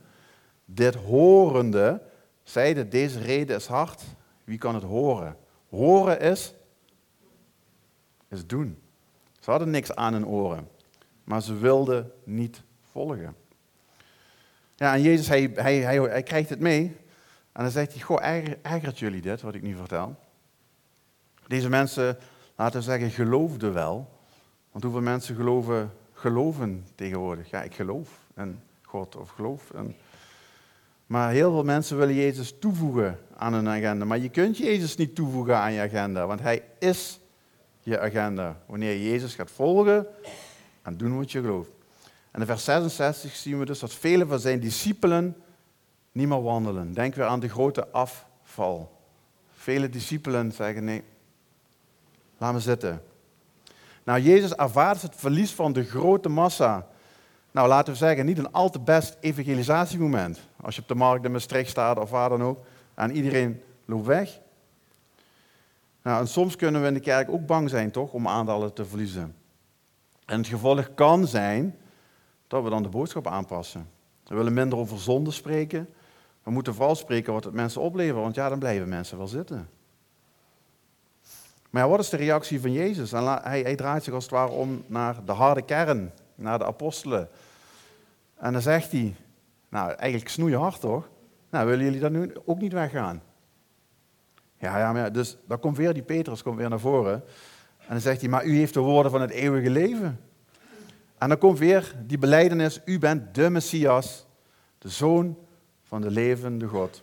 [0.65, 2.03] Dit horende
[2.43, 4.03] zeiden, deze reden is hard.
[4.45, 5.37] Wie kan het horen?
[5.69, 6.55] Horen is,
[8.29, 8.79] is doen.
[9.41, 10.69] Ze hadden niks aan hun oren,
[11.25, 13.37] maar ze wilden niet volgen.
[14.75, 16.97] Ja, en Jezus, hij, hij, hij, hij krijgt het mee.
[17.53, 18.25] En dan zegt hij, goh,
[18.63, 20.17] ergert jullie dit, wat ik nu vertel?
[21.47, 22.19] Deze mensen,
[22.57, 24.14] laten we zeggen, geloofden wel.
[24.75, 27.51] Want hoeveel mensen geloven geloven tegenwoordig.
[27.51, 29.71] Ja, ik geloof in God of geloof
[31.07, 34.05] Maar heel veel mensen willen Jezus toevoegen aan hun agenda.
[34.05, 37.21] Maar je kunt Jezus niet toevoegen aan je agenda, want Hij is
[37.81, 38.61] je agenda.
[38.67, 40.07] Wanneer je Jezus gaat volgen
[40.83, 41.71] en doen wat je gelooft.
[42.31, 45.37] En in vers 66 zien we dus dat vele van zijn discipelen
[46.13, 46.93] niet meer wandelen.
[46.93, 49.01] Denk weer aan de grote afval.
[49.55, 51.03] Vele discipelen zeggen nee,
[52.39, 53.03] laat me zitten.
[54.05, 56.87] Nou, Jezus ervaart het verlies van de grote massa.
[57.51, 60.41] Nou, laten we zeggen, niet een al te best evangelisatiemoment.
[60.61, 62.65] Als je op de markt in Maastricht staat of waar dan ook,
[62.95, 64.41] en iedereen loopt weg.
[66.03, 68.85] Nou, en soms kunnen we in de kerk ook bang zijn, toch, om aantallen te
[68.85, 69.35] verliezen.
[70.27, 71.77] En het gevolg kan zijn
[72.47, 73.89] dat we dan de boodschap aanpassen.
[74.25, 75.89] We willen minder over zonde spreken.
[76.43, 79.69] We moeten vooral spreken wat het mensen oplevert, want ja, dan blijven mensen wel zitten.
[81.75, 83.11] Maar ja, wat is de reactie van Jezus?
[83.11, 87.29] Hij, hij draait zich als het ware om naar de harde kern, naar de apostelen.
[88.37, 89.15] En dan zegt hij,
[89.69, 91.09] nou eigenlijk snoeien hard toch?
[91.51, 93.23] Nou, willen jullie dan nu ook niet weggaan?
[94.59, 97.15] Ja, ja, maar dus dan komt weer die Petrus komt weer naar voren.
[97.79, 100.21] En dan zegt hij, maar u heeft de woorden van het eeuwige leven.
[101.19, 104.27] En dan komt weer die beleidenis, u bent de Messias,
[104.79, 105.39] de Zoon
[105.83, 107.03] van de levende God.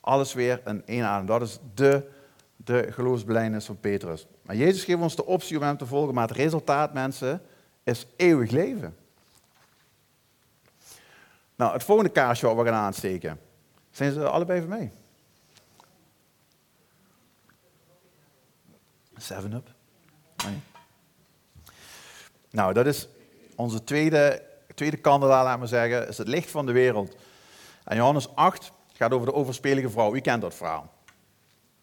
[0.00, 1.26] Alles weer in één adem.
[1.26, 2.08] Dat is de,
[2.64, 4.26] de geloofsbelijdenis van Petrus.
[4.42, 7.42] Maar Jezus geeft ons de optie om hem te volgen, maar het resultaat, mensen,
[7.82, 8.96] is eeuwig leven.
[11.54, 13.40] Nou, het volgende kaarsje wat we gaan aansteken.
[13.90, 14.92] Zijn ze allebei voor mij?
[19.16, 19.68] Seven up.
[22.50, 23.08] Nou, dat is
[23.54, 24.42] onze tweede,
[24.74, 27.16] tweede kandelaar, laat maar zeggen, is het licht van de wereld.
[27.84, 30.14] En Johannes 8 gaat over de overspelige vrouw.
[30.14, 30.92] U kent dat verhaal.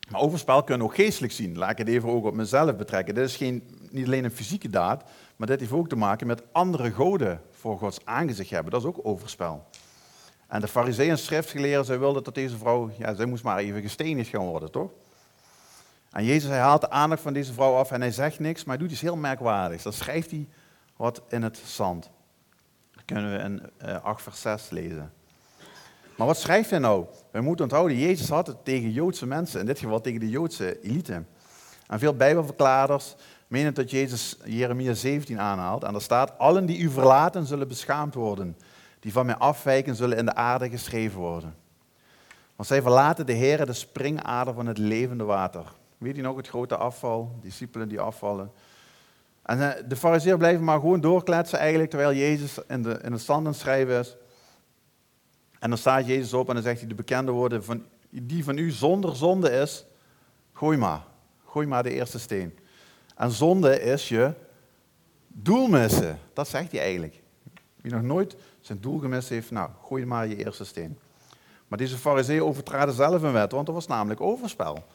[0.09, 1.57] Maar overspel kunnen we ook geestelijk zien.
[1.57, 3.15] Laat ik het even ook op mezelf betrekken.
[3.15, 5.03] Dit is geen, niet alleen een fysieke daad,
[5.35, 8.71] maar dit heeft ook te maken met andere goden voor Gods aangezicht hebben.
[8.71, 9.65] Dat is ook overspel.
[10.47, 13.81] En de fariseeën en schriftgeleerden, zij wilden dat deze vrouw, ja, zij moest maar even
[13.81, 14.91] gestenigd gaan worden, toch?
[16.11, 18.77] En Jezus hij haalt de aandacht van deze vrouw af en hij zegt niks, maar
[18.77, 19.83] doet iets heel merkwaardigs.
[19.83, 20.47] Dan schrijft hij
[20.95, 22.09] wat in het zand.
[22.91, 25.13] Dat kunnen we in uh, 8 vers 6 lezen.
[26.17, 27.05] Maar wat schrijft hij nou?
[27.31, 30.81] We moeten onthouden, Jezus had het tegen Joodse mensen, in dit geval tegen de Joodse
[30.81, 31.23] elite.
[31.87, 33.15] En veel bijbelverklaarders
[33.47, 35.83] menen dat Jezus Jeremia 17 aanhaalt.
[35.83, 38.57] En daar staat, allen die u verlaten zullen beschaamd worden.
[38.99, 41.55] Die van mij afwijken zullen in de aarde geschreven worden.
[42.55, 45.63] Want zij verlaten de Heer, de springader van het levende water.
[45.97, 48.51] Weet je nog het grote afval, discipelen die afvallen.
[49.43, 53.21] En eh, de fariseer blijven maar gewoon doorkletsen eigenlijk, terwijl Jezus in, de, in het
[53.21, 54.17] stand aan schrijven is.
[55.59, 58.57] En dan staat Jezus op en dan zegt hij de bekende woorden, van, die van
[58.57, 59.85] u zonder zonde is,
[60.53, 61.03] gooi maar.
[61.45, 62.57] Gooi maar de eerste steen.
[63.15, 64.33] En zonde is je
[65.27, 66.19] doel missen.
[66.33, 67.21] Dat zegt hij eigenlijk.
[67.81, 70.97] Wie nog nooit zijn doel gemist heeft, nou, gooi maar je eerste steen.
[71.67, 74.85] Maar deze fariseeën overtraden zelf een wet, want dat was namelijk overspel.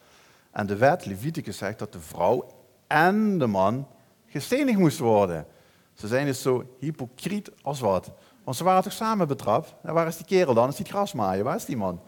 [0.51, 2.47] En de wet, Leviticus, zegt dat de vrouw
[2.87, 3.87] en de man
[4.27, 5.45] gestenigd moesten worden.
[5.93, 8.11] Ze zijn dus zo hypocriet als wat.
[8.43, 9.73] Want ze waren toch samen betrapt?
[9.81, 10.69] Waar is die kerel dan?
[10.69, 11.43] Is die grasmaaien?
[11.43, 12.01] Waar is die man?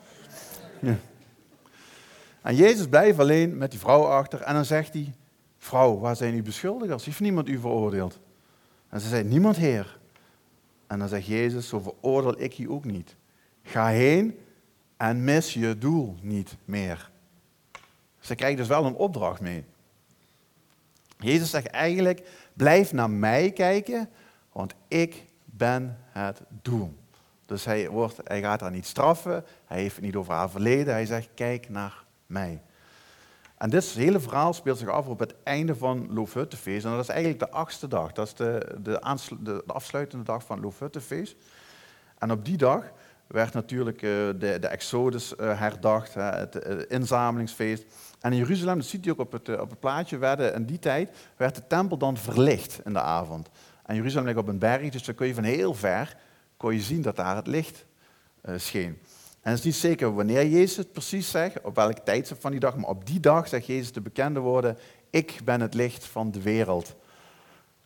[0.82, 0.96] Ja.
[2.42, 5.14] En Jezus blijft alleen met die vrouw achter en dan zegt hij,
[5.58, 7.06] vrouw, waar zijn uw beschuldigers?
[7.06, 8.20] Heeft niemand u veroordeeld?
[8.90, 10.00] En ze zei, niemand heer.
[10.88, 13.16] En dan zegt Jezus, zo veroordeel ik je ook niet.
[13.64, 14.40] Ga heen
[14.98, 17.12] en mis je doel niet meer.
[18.20, 19.64] Ze krijgen dus wel een opdracht mee.
[21.18, 24.10] Jezus zegt eigenlijk, blijf naar mij kijken,
[24.52, 26.94] want ik ben het doel.
[27.46, 30.94] Dus hij, wordt, hij gaat haar niet straffen, hij heeft het niet over haar verleden,
[30.94, 32.62] hij zegt, kijk naar mij.
[33.58, 36.86] En dit hele verhaal speelt zich af op het einde van Loofhuttenfeest.
[36.86, 38.12] En dat is eigenlijk de achtste dag.
[38.12, 39.00] Dat is de, de,
[39.40, 41.36] de, de afsluitende dag van Loofhuttenfeest.
[42.18, 42.84] En op die dag
[43.28, 47.86] werd natuurlijk uh, de, de Exodus uh, herdacht, het, het inzamelingsfeest.
[48.20, 50.66] En in Jeruzalem, dat ziet u ook op het, eh, op het plaatje, werden in
[50.66, 53.50] die tijd werd de tempel dan verlicht in de avond.
[53.86, 56.18] En Jeruzalem ligt op een berg, dus dan kun je van heel ver
[56.58, 57.86] kon je zien dat daar het licht
[58.56, 58.98] scheen.
[59.42, 62.60] En het is niet zeker wanneer Jezus het precies zegt, op welke tijdstip van die
[62.60, 64.78] dag, maar op die dag zegt Jezus de bekende woorden,
[65.10, 66.96] ik ben het licht van de wereld.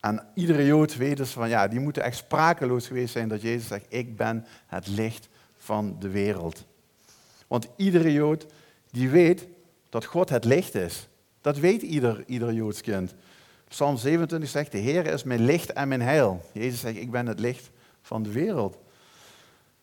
[0.00, 3.66] En iedere Jood weet dus van, ja, die moeten echt sprakeloos geweest zijn dat Jezus
[3.66, 6.66] zegt, ik ben het licht van de wereld.
[7.46, 8.46] Want iedere Jood
[8.90, 9.46] die weet
[9.88, 11.08] dat God het licht is.
[11.40, 13.14] Dat weet ieder, ieder Joods kind.
[13.70, 16.44] Psalm 27 zegt, de Heer is mijn licht en mijn heil.
[16.52, 17.70] Jezus zegt, ik ben het licht
[18.02, 18.78] van de wereld.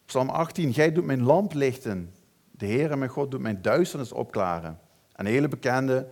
[0.05, 2.13] Psalm 18, Gij doet mijn lamp lichten.
[2.51, 4.79] De Heer, mijn God, doet mijn duisternis opklaren.
[5.15, 6.07] En een hele bekende,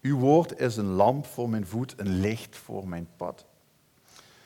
[0.00, 3.46] uw woord is een lamp voor mijn voet, een licht voor mijn pad.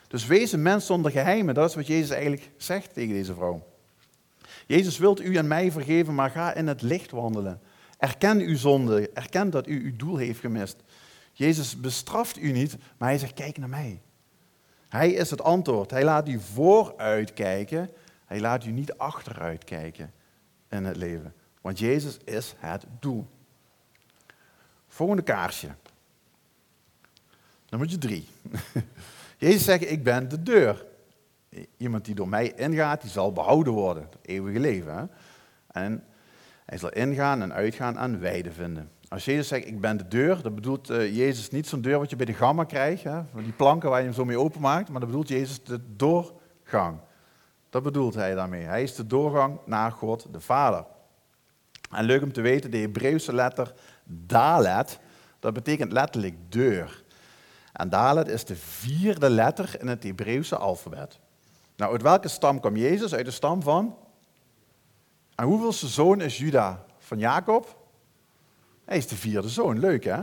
[0.09, 3.67] Dus wees een mens zonder geheimen, dat is wat Jezus eigenlijk zegt tegen deze vrouw.
[4.67, 7.61] Jezus wilt u en mij vergeven, maar ga in het licht wandelen.
[7.99, 10.77] Erken uw zonde, erken dat u uw doel heeft gemist.
[11.37, 14.01] Jezus bestraft u niet, maar hij zegt, kijk naar mij.
[14.89, 15.91] Hij is het antwoord.
[15.91, 17.91] Hij laat u vooruit kijken.
[18.25, 20.13] Hij laat u niet achteruit kijken
[20.69, 21.35] in het leven.
[21.61, 23.27] Want Jezus is het doel.
[24.89, 25.69] Volgende kaarsje.
[27.69, 28.29] Nummer drie.
[29.39, 30.85] Jezus zegt, ik ben de deur.
[31.77, 34.03] Iemand die door mij ingaat, die zal behouden worden.
[34.03, 35.11] Het eeuwige leven.
[35.67, 36.05] En
[36.65, 38.91] hij zal ingaan en uitgaan en weide vinden.
[39.15, 42.11] Als Jezus zegt, ik ben de deur, dan bedoelt uh, Jezus niet zo'n deur wat
[42.11, 45.01] je bij de gamma krijgt, hè, die planken waar je hem zo mee openmaakt, maar
[45.01, 46.99] dan bedoelt Jezus de doorgang.
[47.71, 48.63] Dat bedoelt hij daarmee.
[48.63, 50.85] Hij is de doorgang naar God de Vader.
[51.91, 53.75] En leuk om te weten, de Hebreeuwse letter
[54.05, 54.99] Dalet,
[55.39, 57.05] dat betekent letterlijk deur.
[57.73, 61.21] En Dalet is de vierde letter in het Hebreeuwse alfabet.
[61.77, 63.15] Nou, uit welke stam kwam Jezus?
[63.15, 63.97] Uit de stam van?
[65.35, 67.83] En hoeveelste zoon is Juda van Jacob?
[68.85, 70.21] Hij is de vierde zoon, leuk hè?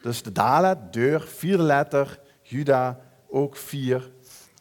[0.00, 4.10] Dus de Dalet, deur, vierde letter, Juda ook vier.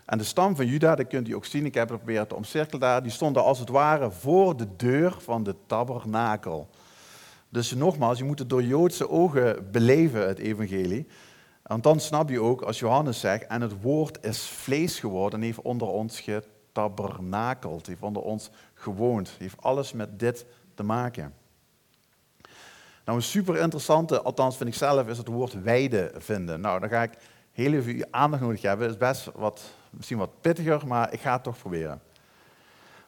[0.06, 2.36] En de stam van Juda, dat kunt u ook zien, ik heb het geprobeerd te
[2.36, 6.69] omcirkelen daar, die stonden als het ware voor de deur van de tabernakel.
[7.50, 11.08] Dus nogmaals, je moet het door Joodse ogen beleven, het evangelie.
[11.63, 15.46] Want dan snap je ook, als Johannes zegt, en het woord is vlees geworden en
[15.46, 21.34] heeft onder ons getabernakeld, heeft onder ons gewoond, heeft alles met dit te maken.
[23.06, 26.62] Nou, een super interessante, althans vind ik zelf, is het woord weide vinden.
[26.62, 27.18] Nou, dan ga ik
[27.52, 28.86] heel even uw aandacht nodig hebben.
[28.86, 32.02] Het is best wat, misschien wat pittiger, maar ik ga het toch proberen.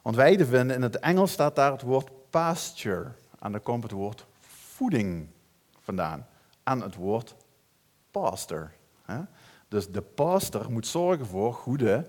[0.02, 3.12] Want weide vinden, in het Engels staat daar het woord pasture.
[3.38, 5.28] En dan komt het woord voeding
[5.80, 6.26] vandaan.
[6.62, 7.34] En het woord
[8.10, 8.70] pastor.
[9.68, 12.06] Dus de pastor moet zorgen voor goede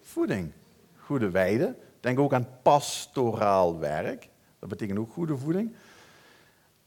[0.00, 0.52] voeding.
[0.96, 1.76] Goede weide.
[2.00, 4.28] Denk ook aan pastoraal werk.
[4.58, 5.74] Dat betekent ook goede voeding.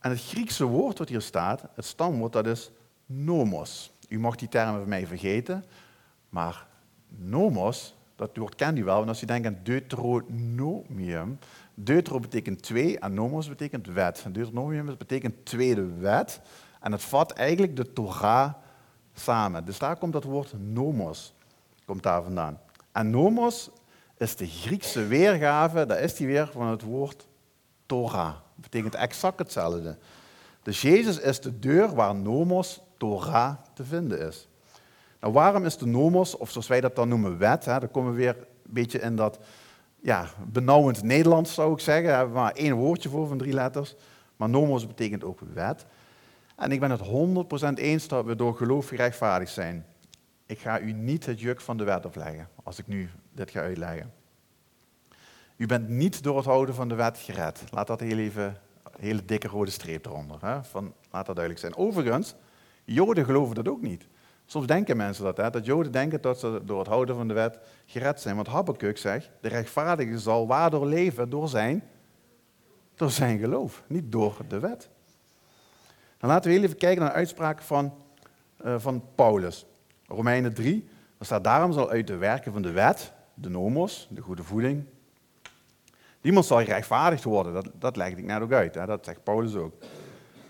[0.03, 2.71] En het Griekse woord wat hier staat, het stamwoord, dat is
[3.05, 3.91] nomos.
[4.09, 5.65] U mag die termen van mij vergeten,
[6.29, 6.67] maar
[7.07, 11.39] nomos, dat woord kent u wel, want als u denkt aan deuteronomium,
[11.73, 14.25] deutero betekent twee en nomos betekent wet.
[14.31, 16.41] Deuteronomium betekent tweede wet
[16.81, 18.53] en het vat eigenlijk de Torah
[19.13, 19.65] samen.
[19.65, 21.33] Dus daar komt dat woord nomos,
[21.85, 22.59] komt daar vandaan.
[22.91, 23.69] En nomos
[24.17, 27.27] is de Griekse weergave, daar is die weer van het woord
[27.85, 28.35] Torah.
[28.63, 29.97] Betekent exact hetzelfde.
[30.61, 34.47] Dus Jezus is de deur waar nomos, Torah te vinden is.
[35.19, 37.65] Nou, waarom is de nomos, of zoals wij dat dan noemen, wet?
[37.65, 39.39] Hè, dan komen we weer een beetje in dat
[40.01, 42.05] ja, benauwend Nederlands, zou ik zeggen.
[42.05, 43.95] Daar hebben we maar één woordje voor van drie letters.
[44.35, 45.85] Maar nomos betekent ook wet.
[46.55, 49.85] En ik ben het 100% eens dat we door geloof gerechtvaardigd zijn.
[50.45, 53.59] Ik ga u niet het juk van de wet opleggen, als ik nu dit ga
[53.59, 54.11] uitleggen.
[55.55, 57.63] U bent niet door het houden van de wet gered.
[57.69, 58.43] Laat dat heel even,
[58.83, 60.37] een hele dikke rode streep eronder.
[60.41, 60.63] Hè?
[60.63, 61.75] Van, laat dat duidelijk zijn.
[61.75, 62.35] Overigens,
[62.83, 64.07] Joden geloven dat ook niet.
[64.45, 65.49] Soms denken mensen dat, hè?
[65.49, 68.35] dat Joden denken dat ze door het houden van de wet gered zijn.
[68.35, 71.29] Want Habakkuk zegt, de rechtvaardige zal waardoor leven?
[71.29, 71.83] Door zijn,
[72.95, 74.89] door zijn geloof, niet door de wet.
[76.17, 77.93] Dan laten we heel even kijken naar de uitspraak van,
[78.65, 79.65] uh, van Paulus.
[80.07, 80.87] Romeinen 3,
[81.17, 84.85] daar staat daarom zal uit de werken van de wet, de nomos, de goede voeding,
[86.23, 88.75] Niemand zal gerechtvaardigd worden, dat, dat ik net ook uit.
[88.75, 88.85] Hè?
[88.85, 89.73] Dat zegt Paulus ook.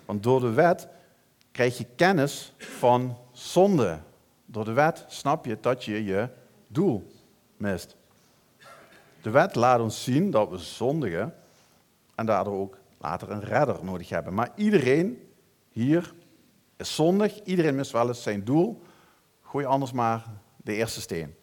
[0.06, 0.88] Want door de wet
[1.52, 4.00] krijg je kennis van zonde.
[4.46, 6.30] Door de wet snap je dat je je
[6.68, 7.12] doel
[7.58, 7.96] mist.
[9.22, 11.36] De wet laat ons zien dat we zondigen
[12.16, 14.34] en daardoor ook later een redder nodig hebben.
[14.34, 15.28] Maar iedereen
[15.70, 16.14] hier
[16.78, 18.82] is zondig, iedereen mist wel eens zijn doel.
[19.42, 20.26] Gooi anders maar
[20.58, 21.36] de eerste steen.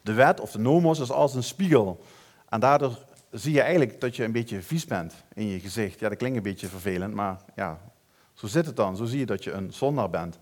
[0.00, 2.04] De wet of de nomos is als een spiegel.
[2.52, 2.98] En daardoor
[3.30, 6.00] zie je eigenlijk dat je een beetje vies bent in je gezicht.
[6.00, 7.78] Ja, dat klinkt een beetje vervelend, maar ja,
[8.34, 8.96] zo zit het dan.
[8.96, 10.38] Zo zie je dat je een zondaar bent.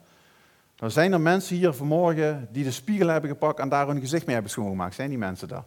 [0.76, 4.24] Nou zijn er mensen hier vanmorgen die de spiegel hebben gepakt en daar hun gezicht
[4.24, 4.94] mee hebben schoongemaakt.
[4.94, 5.64] Zijn die mensen daar?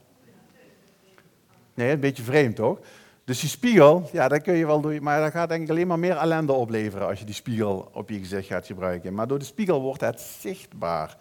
[1.73, 2.79] Nee, een beetje vreemd toch?
[3.23, 5.87] Dus die spiegel, ja, dat kun je wel doen, maar dat gaat denk ik alleen
[5.87, 9.13] maar meer ellende opleveren als je die spiegel op je gezicht gaat gebruiken.
[9.13, 11.17] Maar door de spiegel wordt het zichtbaar.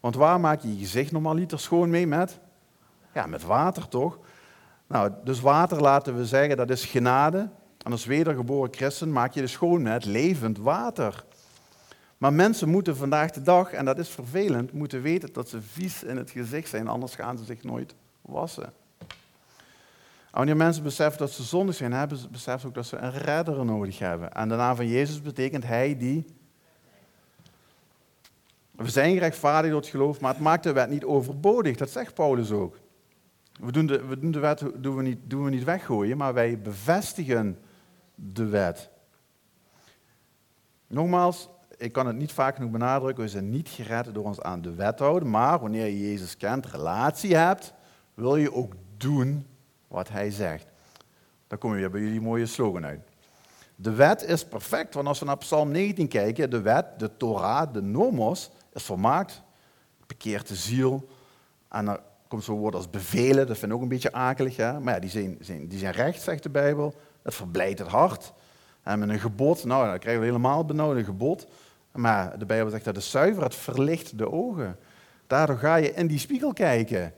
[0.00, 2.38] Want waar maak je je gezicht normaliter schoon mee met?
[3.14, 4.18] Ja, met water toch?
[4.86, 7.48] Nou, dus water laten we zeggen, dat is genade.
[7.82, 11.24] En als wedergeboren christen maak je de schoon met levend water.
[12.18, 16.02] Maar mensen moeten vandaag de dag, en dat is vervelend, moeten weten dat ze vies
[16.02, 18.72] in het gezicht zijn, anders gaan ze zich nooit wassen.
[20.36, 23.12] En wanneer mensen beseffen dat ze zondig zijn, hebben ze beseffen ook dat ze een
[23.12, 24.32] redder nodig hebben.
[24.32, 26.26] En de naam van Jezus betekent hij die.
[28.70, 31.76] We zijn gerechtvaardigd door het geloof, maar het maakt de wet niet overbodig.
[31.76, 32.78] Dat zegt Paulus ook.
[33.60, 37.58] We doen de, doen wet doen we niet, doen we niet weggooien, maar wij bevestigen
[38.14, 38.90] de wet.
[40.86, 44.62] Nogmaals, ik kan het niet vaak genoeg benadrukken, we zijn niet gered door ons aan
[44.62, 47.74] de wet te houden, maar wanneer je Jezus kent, relatie hebt,
[48.14, 49.46] wil je ook doen
[49.88, 50.66] wat hij zegt.
[51.46, 53.00] Dan kom je weer bij jullie mooie slogan uit.
[53.76, 57.72] De wet is perfect, want als we naar Psalm 19 kijken, de wet, de Torah,
[57.72, 59.42] de nomos, is volmaakt,
[60.06, 61.08] bekeert de ziel.
[61.68, 64.80] En dan komt zo'n woord als bevelen, dat vind ik ook een beetje akelig, hè?
[64.80, 66.94] maar ja, die zijn, die zijn recht, zegt de Bijbel.
[67.22, 68.32] Dat verblijdt het hart.
[68.82, 71.46] En met een gebod, nou, dan krijgen we helemaal benauwd gebod.
[71.92, 74.78] Maar de Bijbel zegt dat is zuiver, het verlicht de ogen.
[75.26, 77.12] Daardoor ga je in die spiegel kijken.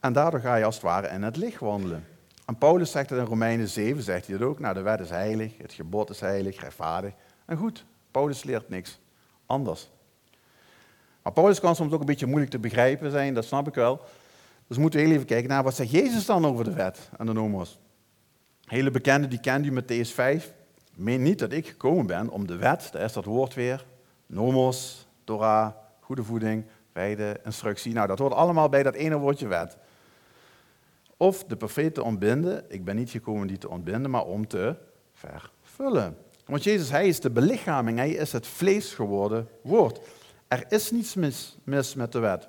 [0.00, 2.04] En daardoor ga je als het ware in het licht wandelen.
[2.46, 4.58] En Paulus zegt dat in Romeinen 7, zegt hij dat ook.
[4.58, 7.12] Nou, de wet is heilig, het gebod is heilig, rechtvaardig.
[7.44, 9.00] En goed, Paulus leert niks
[9.46, 9.90] anders.
[11.28, 14.00] Maar Paulus kan soms ook een beetje moeilijk te begrijpen zijn, dat snap ik wel.
[14.66, 17.26] Dus moeten we heel even kijken naar wat zegt Jezus dan over de wet en
[17.26, 17.78] de nomos.
[18.64, 20.52] Hele bekende, die kent u Matthäus 5.
[20.94, 23.86] Meen niet dat ik gekomen ben om de wet, daar is dat woord weer,
[24.26, 27.92] nomos, Torah, goede voeding, wijde, instructie.
[27.92, 29.76] Nou, dat hoort allemaal bij dat ene woordje wet.
[31.16, 32.64] Of de profeet te ontbinden.
[32.68, 34.76] Ik ben niet gekomen die te ontbinden, maar om te
[35.12, 36.16] vervullen.
[36.46, 40.00] Want Jezus, hij is de belichaming, hij is het vlees geworden woord.
[40.48, 42.48] Er is niets mis, mis met de wet.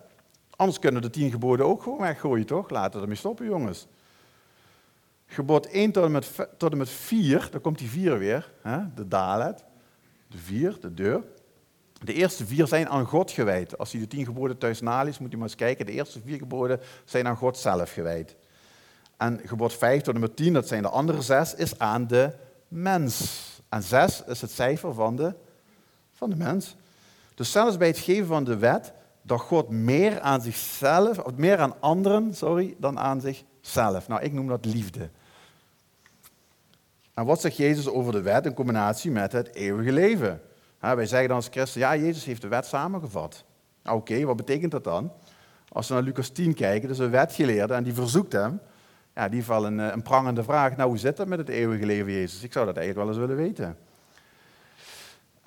[0.55, 2.69] Anders kunnen de tien geboden ook gewoon weggooien, toch?
[2.69, 3.87] Laten we ermee stoppen, jongens.
[5.25, 8.93] Gebod 1 tot en met, tot en met 4, daar komt die 4 weer, hè?
[8.95, 9.63] de dalet,
[10.27, 11.23] de 4, de deur.
[12.03, 13.77] De eerste vier zijn aan God gewijd.
[13.77, 15.85] Als u de tien geboden thuis naleest, moet u maar eens kijken.
[15.85, 18.35] De eerste vier geboden zijn aan God zelf gewijd.
[19.17, 22.31] En gebod 5 tot en met 10, dat zijn de andere zes, is aan de
[22.67, 23.61] mens.
[23.69, 25.33] En 6 is het cijfer van de,
[26.11, 26.75] van de mens.
[27.39, 31.59] Dus zelfs bij het geven van de wet dacht God meer aan zichzelf, of meer
[31.59, 34.07] aan anderen, sorry, dan aan zichzelf.
[34.07, 35.09] Nou, ik noem dat liefde.
[37.13, 40.41] En wat zegt Jezus over de wet in combinatie met het eeuwige leven?
[40.79, 43.43] wij zeggen dan als christen, ja, Jezus heeft de wet samengevat.
[43.83, 45.11] Nou, oké, wat betekent dat dan?
[45.69, 48.59] Als we naar Lucas 10 kijken, is een wetgeleerde en die verzoekt hem.
[49.15, 50.75] Ja, die valt een, een prangende vraag.
[50.75, 52.43] Nou, hoe zit dat met het eeuwige leven, Jezus?
[52.43, 53.77] Ik zou dat eigenlijk wel eens willen weten.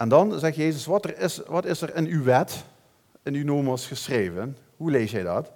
[0.03, 2.65] En dan zegt Jezus, wat, er is, wat is er in uw wet,
[3.23, 4.57] in uw nomos geschreven?
[4.77, 5.53] Hoe lees jij dat?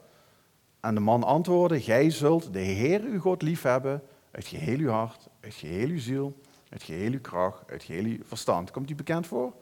[0.81, 5.29] En de man antwoordde, gij zult de Heer uw God liefhebben uit geheel uw hart,
[5.41, 8.71] uit geheel uw ziel, uit geheel uw kracht, uit geheel uw verstand.
[8.71, 9.53] Komt die bekend voor?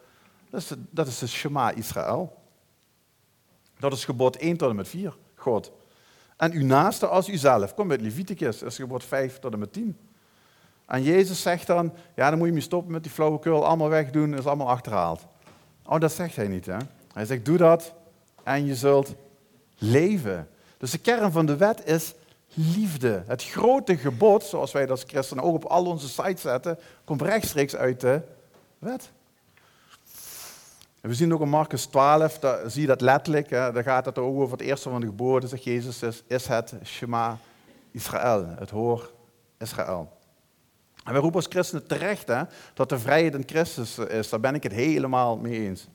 [0.50, 2.42] Dat is, de, dat is de Shema Israël.
[3.78, 5.72] Dat is gebod 1 tot en met 4, God.
[6.36, 7.74] En uw naaste als uzelf.
[7.74, 9.96] Kom bij Leviticus, dat is gebod 5 tot en met 10.
[10.86, 14.34] En Jezus zegt dan, ja, dan moet je me stoppen met die flauwekul, allemaal wegdoen,
[14.34, 15.26] is allemaal achterhaald.
[15.86, 16.76] Oh, dat zegt hij niet, hè.
[17.12, 17.94] Hij zegt, doe dat
[18.42, 19.14] en je zult
[19.78, 20.48] leven.
[20.78, 22.14] Dus de kern van de wet is
[22.54, 23.22] liefde.
[23.26, 27.22] Het grote gebod, zoals wij dat als christenen ook op al onze sites zetten, komt
[27.22, 28.20] rechtstreeks uit de
[28.78, 29.10] wet.
[31.00, 34.18] We zien ook in Marcus 12, daar zie je dat letterlijk, hè, daar gaat het
[34.18, 37.38] over het eerste van de geboden, zegt Jezus, is, is het Shema
[37.90, 39.10] Israël, het hoor
[39.58, 40.12] Israël.
[41.04, 42.42] En wij roepen als christenen terecht hè,
[42.74, 45.88] dat de vrijheid in Christus is, daar ben ik het helemaal mee eens.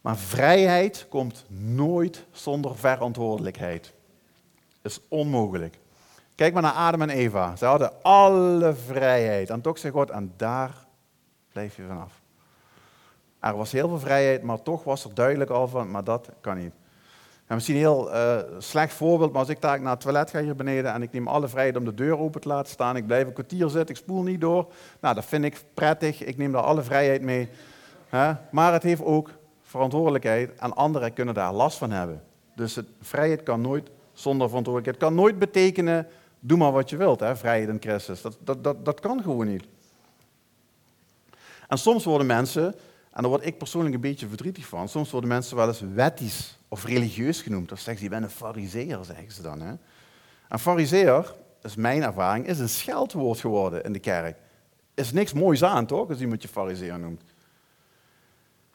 [0.00, 3.92] Maar vrijheid komt nooit zonder verantwoordelijkheid.
[4.82, 5.78] is onmogelijk.
[6.34, 7.56] Kijk maar naar Adam en Eva.
[7.56, 9.50] Ze hadden alle vrijheid.
[9.50, 10.86] En toch zei God, en daar
[11.52, 12.20] blijf je vanaf.
[13.40, 16.56] Er was heel veel vrijheid, maar toch was er duidelijk al van, maar dat kan
[16.56, 16.72] niet.
[17.46, 20.40] En misschien een heel uh, slecht voorbeeld, maar als ik daar naar het toilet ga
[20.40, 23.06] hier beneden en ik neem alle vrijheid om de deur open te laten staan, ik
[23.06, 26.52] blijf een kwartier zitten, ik spoel niet door, nou dat vind ik prettig, ik neem
[26.52, 27.48] daar alle vrijheid mee.
[28.08, 28.32] Hè?
[28.50, 29.30] Maar het heeft ook
[29.62, 32.22] verantwoordelijkheid en anderen kunnen daar last van hebben.
[32.54, 36.06] Dus het, vrijheid kan nooit zonder verantwoordelijkheid, het kan nooit betekenen,
[36.40, 37.36] doe maar wat je wilt, hè?
[37.36, 38.22] vrijheid in Christus.
[38.22, 39.64] Dat, dat, dat, dat kan gewoon niet.
[41.68, 42.74] En soms worden mensen
[43.16, 44.88] en daar word ik persoonlijk een beetje verdrietig van.
[44.88, 47.72] Soms worden mensen wel eens wettisch of religieus genoemd.
[47.72, 49.60] Of zeggen ze, je bent een fariseer, zeggen ze dan.
[49.60, 49.74] Hè?
[50.48, 54.36] Een fariseer, is mijn ervaring, is een scheldwoord geworden in de kerk.
[54.94, 57.22] Is niks moois aan, toch, als iemand je fariseer noemt.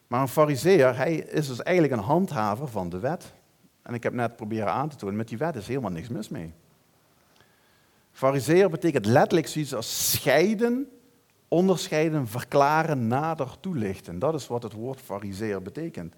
[0.08, 3.34] Maar een fariseer, hij is dus eigenlijk een handhaver van de wet.
[3.82, 6.30] En ik heb net proberen aan te tonen, met die wet is helemaal niks mis
[6.30, 6.54] mee.
[8.12, 10.90] Fariseer betekent letterlijk zoiets als scheiden
[11.54, 14.20] onderscheiden, verklaren, nader toelichten.
[14.20, 16.16] Dat is wat het woord fariseer betekent.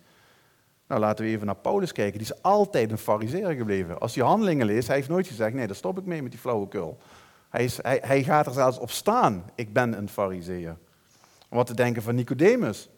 [0.88, 2.20] Nou, laten we even naar Paulus kijken.
[2.20, 4.00] Die is altijd een fariseer gebleven.
[4.00, 6.40] Als je handelingen leest, hij heeft nooit gezegd, nee, daar stop ik mee met die
[6.40, 6.98] flauwekul.
[7.50, 10.78] Hij, is, hij, hij gaat er zelfs op staan, ik ben een fariseer.
[11.50, 12.90] Wat te denken van Nicodemus,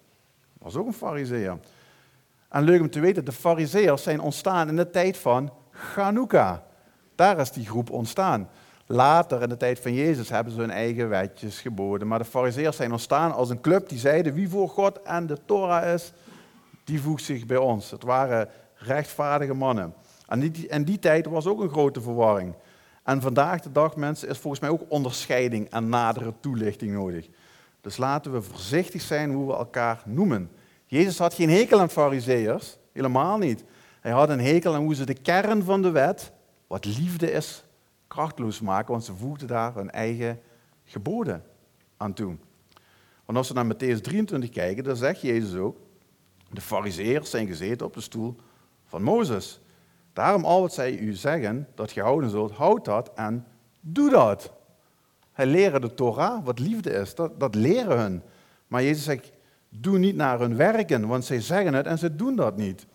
[0.58, 1.58] was ook een fariseer.
[2.50, 6.64] En leuk om te weten, de fariseers zijn ontstaan in de tijd van Chanukka.
[7.16, 8.50] Daar is die groep ontstaan.
[8.88, 12.08] Later, in de tijd van Jezus, hebben ze hun eigen wetjes geboden.
[12.08, 15.38] Maar de fariseërs zijn ontstaan als een club die zeiden, wie voor God en de
[15.46, 16.14] Torah is,
[16.84, 17.92] die voegt zich bij ons.
[17.92, 19.94] Het waren rechtvaardige mannen.
[20.28, 22.54] En in die tijd was ook een grote verwarring.
[23.04, 27.28] En vandaag de dag, mensen, is volgens mij ook onderscheiding en nadere toelichting nodig.
[27.82, 30.52] Dus laten we voorzichtig zijn hoe we elkaar noemen.
[30.86, 33.64] Jezus had geen hekel aan fariseërs, helemaal niet.
[34.02, 36.32] Hij had een hekel aan hoe ze de kern van de wet,
[36.68, 37.65] wat liefde is,
[38.16, 40.40] krachtloos maken, want ze voegden daar hun eigen
[40.84, 41.44] geboden
[41.98, 42.36] aan toe.
[43.26, 45.78] Want als we naar Matthäus 23 kijken, dan zegt Jezus ook,
[46.50, 48.36] de fariseërs zijn gezeten op de stoel
[48.86, 49.60] van Mozes.
[50.14, 53.46] Daarom al wat zij u zeggen, dat je houden zult, houd dat en
[53.80, 54.52] doe dat.
[55.32, 58.22] Hij leren de Torah, wat liefde is, dat, dat leren hun.
[58.68, 59.32] Maar Jezus zegt,
[59.70, 62.86] doe niet naar hun werken, want zij zeggen het en ze doen dat niet.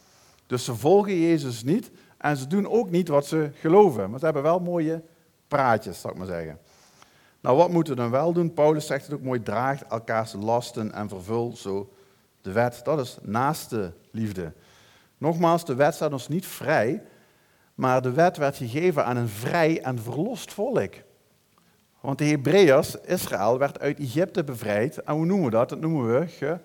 [0.46, 4.10] Dus ze volgen Jezus niet en ze doen ook niet wat ze geloven.
[4.10, 5.02] Maar ze hebben wel mooie
[5.50, 6.58] praatjes, zal ik maar zeggen.
[7.40, 8.54] Nou, wat moeten we dan wel doen?
[8.54, 11.92] Paulus zegt het ook mooi, draagt elkaars lasten en vervul zo
[12.40, 12.80] de wet.
[12.84, 14.52] Dat is naaste liefde.
[15.18, 17.02] Nogmaals, de wet staat ons niet vrij,
[17.74, 20.94] maar de wet werd gegeven aan een vrij en verlost volk.
[22.00, 25.02] Want de Hebreeërs, Israël, werd uit Egypte bevrijd.
[25.02, 25.68] En hoe noemen we dat?
[25.68, 26.58] Dat noemen we,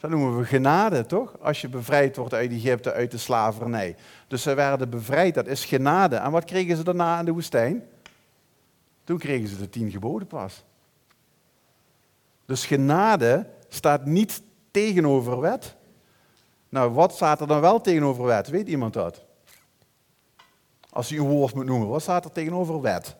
[0.00, 1.38] dat noemen we genade, toch?
[1.40, 3.96] Als je bevrijd wordt uit Egypte, uit de slavernij.
[4.28, 6.16] Dus ze werden bevrijd, dat is genade.
[6.16, 7.88] En wat kregen ze daarna in de woestijn?
[9.04, 10.64] Toen kregen ze de tien geboden pas.
[12.44, 15.76] Dus genade staat niet tegenover wet.
[16.68, 18.48] Nou, wat staat er dan wel tegenover wet?
[18.48, 19.24] Weet iemand dat?
[20.90, 23.16] Als je een woord moet noemen, wat staat er tegenover wet?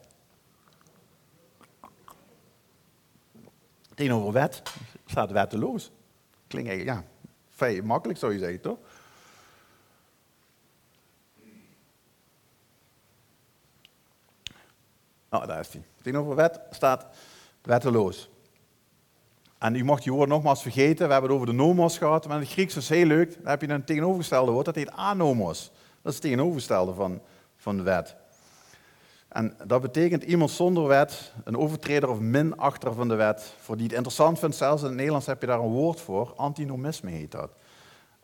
[3.95, 4.63] Tegenover wet
[5.07, 5.91] staat wetteloos.
[6.47, 7.05] Klinkt ja,
[7.51, 8.79] vrij makkelijk zou je zeggen, toch?
[15.31, 15.83] Nou, daar is hij.
[16.03, 17.07] Tegenover wet staat
[17.63, 18.31] wetteloos.
[19.59, 21.07] En u mocht je woord nogmaals vergeten.
[21.07, 22.27] We hebben het over de nomos gehad.
[22.27, 23.35] Maar in het Grieks is heel leuk.
[23.43, 24.65] Daar heb je een tegenovergestelde woord.
[24.65, 25.71] Dat heet anomos.
[26.03, 27.21] Dat is het tegenovergestelde van,
[27.57, 28.17] van de wet.
[29.37, 33.87] En dat betekent iemand zonder wet, een overtreder of minachter van de wet, voor die
[33.87, 37.31] het interessant vindt, zelfs in het Nederlands heb je daar een woord voor, antinomisme heet
[37.31, 37.51] dat.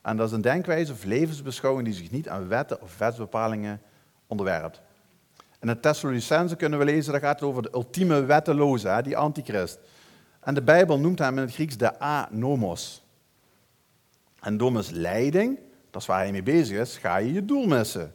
[0.03, 3.81] En dat is een denkwijze of levensbeschouwing die zich niet aan wetten of wetsbepalingen
[4.27, 4.81] onderwerpt.
[5.61, 9.79] In het Thessalonicense kunnen we lezen, dat gaat het over de ultieme wetteloze, die antichrist.
[10.41, 13.05] En de Bijbel noemt hem in het Grieks de anomos.
[14.41, 15.59] En door misleiding,
[15.91, 18.15] dat is waar hij mee bezig is, ga je je doel missen.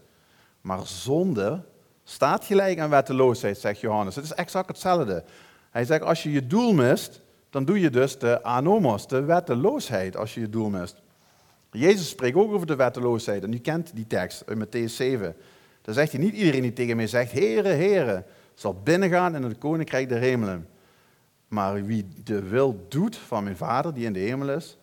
[0.62, 1.64] Maar zonde
[2.10, 4.16] staat gelijk aan wetteloosheid, zegt Johannes.
[4.16, 5.24] Het is exact hetzelfde.
[5.72, 10.18] Hij zegt, als je je doel mist, dan doe je dus de anomos, de wetteloosheid,
[10.18, 11.02] als je je doel mist.
[11.72, 13.44] Jezus spreekt ook over de wetteloosheid.
[13.44, 15.36] En u kent die tekst uit Matthäus 7.
[15.82, 19.58] Dan zegt hij niet iedereen die tegen mij zegt, Heere, Heere, zal binnengaan in het
[19.58, 20.68] koninkrijk der hemelen.
[21.48, 24.78] Maar wie de wil doet van mijn Vader die in de hemel is,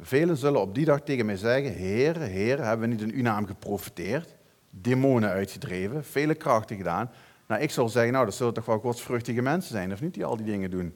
[0.00, 3.22] velen zullen op die dag tegen mij zeggen, Heere, Heere, hebben we niet in uw
[3.22, 4.33] naam geprofiteerd?
[4.80, 7.10] Demonen uitgedreven, vele krachten gedaan.
[7.46, 10.24] Nou, ik zal zeggen, nou, dat zullen toch wel godsvruchtige mensen zijn, of niet, die
[10.24, 10.94] al die dingen doen.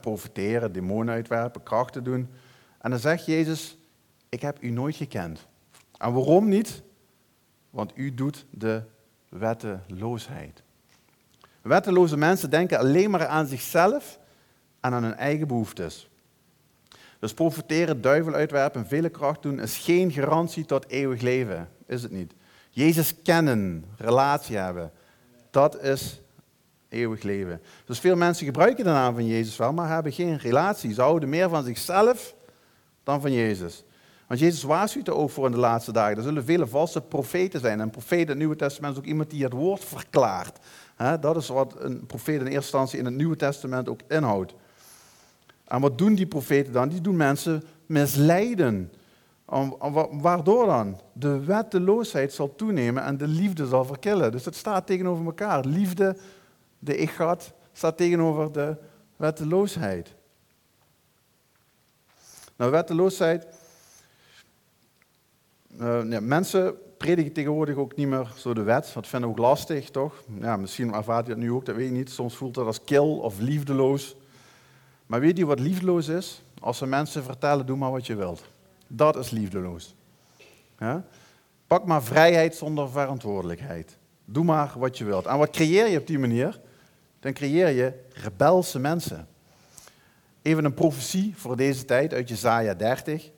[0.00, 2.28] profiteren, demonen uitwerpen, krachten doen.
[2.78, 3.78] En dan zegt Jezus,
[4.28, 5.46] ik heb u nooit gekend.
[5.98, 6.82] En waarom niet?
[7.70, 8.82] Want u doet de
[9.28, 10.62] wetteloosheid.
[11.62, 14.18] Wetteloze mensen denken alleen maar aan zichzelf
[14.80, 16.10] en aan hun eigen behoeftes.
[17.18, 21.68] Dus profiteren, duivel uitwerpen, vele kracht doen is geen garantie tot eeuwig leven.
[21.86, 22.34] Is het niet.
[22.74, 24.92] Jezus kennen, relatie hebben,
[25.50, 26.20] dat is
[26.88, 27.60] eeuwig leven.
[27.84, 30.94] Dus veel mensen gebruiken de naam van Jezus wel, maar hebben geen relatie.
[30.94, 32.34] Ze houden meer van zichzelf
[33.02, 33.84] dan van Jezus.
[34.26, 36.16] Want Jezus waarschuwt er ook voor in de laatste dagen.
[36.16, 37.72] Er zullen vele valse profeten zijn.
[37.72, 40.58] En een profeet in het Nieuwe Testament is ook iemand die het woord verklaart.
[41.20, 44.54] Dat is wat een profeet in eerste instantie in het Nieuwe Testament ook inhoudt.
[45.64, 46.88] En wat doen die profeten dan?
[46.88, 48.92] Die doen mensen misleiden.
[50.10, 51.00] Waardoor dan?
[51.12, 54.32] De wetteloosheid zal toenemen en de liefde zal verkillen.
[54.32, 55.64] Dus het staat tegenover elkaar.
[55.64, 56.16] Liefde,
[56.78, 58.76] de ichgat, staat tegenover de
[59.16, 60.14] wetteloosheid.
[62.56, 63.46] Nou, wetteloosheid.
[65.80, 68.90] Uh, ja, mensen prediken tegenwoordig ook niet meer zo de wet.
[68.94, 70.22] Dat vinden we ook lastig, toch?
[70.40, 72.10] Ja, misschien ervaart u dat nu ook, dat weet ik niet.
[72.10, 74.16] Soms voelt dat als kil of liefdeloos.
[75.06, 76.42] Maar weet je wat liefdeloos is?
[76.60, 78.50] Als ze mensen vertellen, doe maar wat je wilt.
[78.94, 79.94] Dat is liefdeloos.
[80.78, 81.04] Ja?
[81.66, 83.98] Pak maar vrijheid zonder verantwoordelijkheid.
[84.24, 85.26] Doe maar wat je wilt.
[85.26, 86.60] En wat creëer je op die manier?
[87.20, 89.28] Dan creëer je rebelse mensen.
[90.42, 93.30] Even een profetie voor deze tijd uit Jesaja 30.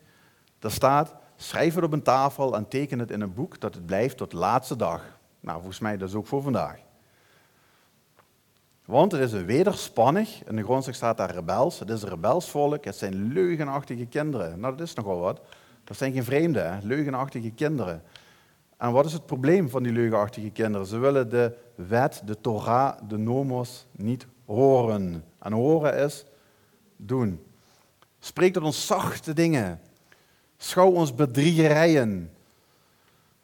[0.59, 3.87] Daar staat, schrijf het op een tafel en teken het in een boek dat het
[3.87, 5.19] blijft tot de laatste dag.
[5.41, 6.79] Nou, volgens mij dat is ook voor vandaag.
[8.85, 12.51] Want het is een wederspannig, in de grondslag staat daar rebels, het is een rebels
[12.51, 14.61] volk, het zijn leugenachtige kinderen.
[14.61, 15.41] Nou, dat is nogal wat.
[15.85, 18.03] Dat zijn geen vreemden, leugenachtige kinderen.
[18.77, 20.87] En wat is het probleem van die leugenachtige kinderen?
[20.87, 25.25] Ze willen de wet, de Torah, de nomos niet horen.
[25.39, 26.25] En horen is
[26.97, 27.45] doen.
[28.19, 29.81] Spreek tot ons zachte dingen.
[30.57, 32.31] Schouw ons bedriegerijen.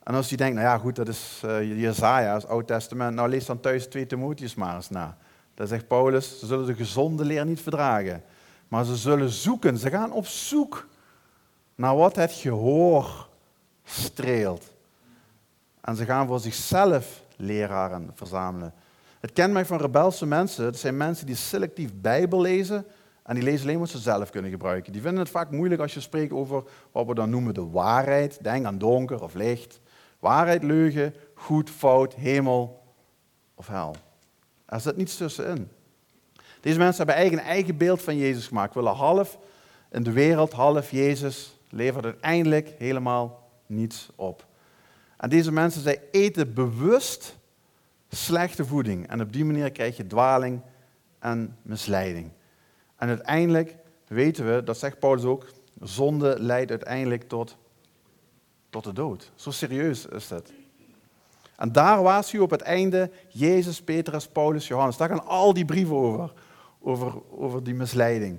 [0.02, 3.14] En als je denkt, nou ja goed, dat is uh, Jezaja, het Oud Testament.
[3.14, 5.18] Nou lees dan thuis 2 Timotheus maar eens na.
[5.54, 8.22] Daar zegt Paulus, ze zullen de gezonde leer niet verdragen.
[8.68, 10.86] Maar ze zullen zoeken, ze gaan op zoek
[11.74, 13.28] naar wat het gehoor
[13.84, 14.72] streelt.
[15.80, 18.74] En ze gaan voor zichzelf leraren verzamelen.
[19.20, 22.86] Het kenmerk van rebelse mensen, dat zijn mensen die selectief Bijbel lezen
[23.22, 24.92] en die lezen alleen wat ze zelf kunnen gebruiken.
[24.92, 28.38] Die vinden het vaak moeilijk als je spreekt over wat we dan noemen de waarheid.
[28.42, 29.80] Denk aan donker of licht.
[30.18, 32.82] Waarheid, leugen, goed, fout, hemel
[33.54, 33.96] of hel.
[34.70, 35.68] Er zit niets tussenin.
[36.60, 38.74] Deze mensen hebben eigen eigen beeld van Jezus gemaakt.
[38.74, 39.38] Willen half
[39.90, 44.46] in de wereld, half Jezus, levert uiteindelijk helemaal niets op.
[45.16, 47.36] En deze mensen, zij eten bewust
[48.08, 49.08] slechte voeding.
[49.08, 50.60] En op die manier krijg je dwaling
[51.18, 52.30] en misleiding.
[52.96, 55.46] En uiteindelijk weten we, dat zegt Paulus ook,
[55.80, 57.56] zonde leidt uiteindelijk tot,
[58.70, 59.32] tot de dood.
[59.34, 60.52] Zo serieus is het.
[61.60, 64.96] En daar u op het einde Jezus, Petrus, Paulus, Johannes.
[64.96, 66.32] Daar gaan al die brieven over,
[66.80, 68.38] over, over die misleiding.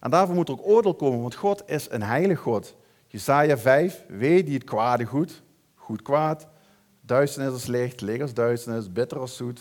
[0.00, 2.76] En daarvoor moet er ook oordeel komen, want God is een heilig God.
[3.06, 5.42] Jesaja 5, weet die het kwade goed,
[5.74, 6.46] goed kwaad,
[7.00, 9.60] duisternis als licht, licht als duisternis, bitter als zoet.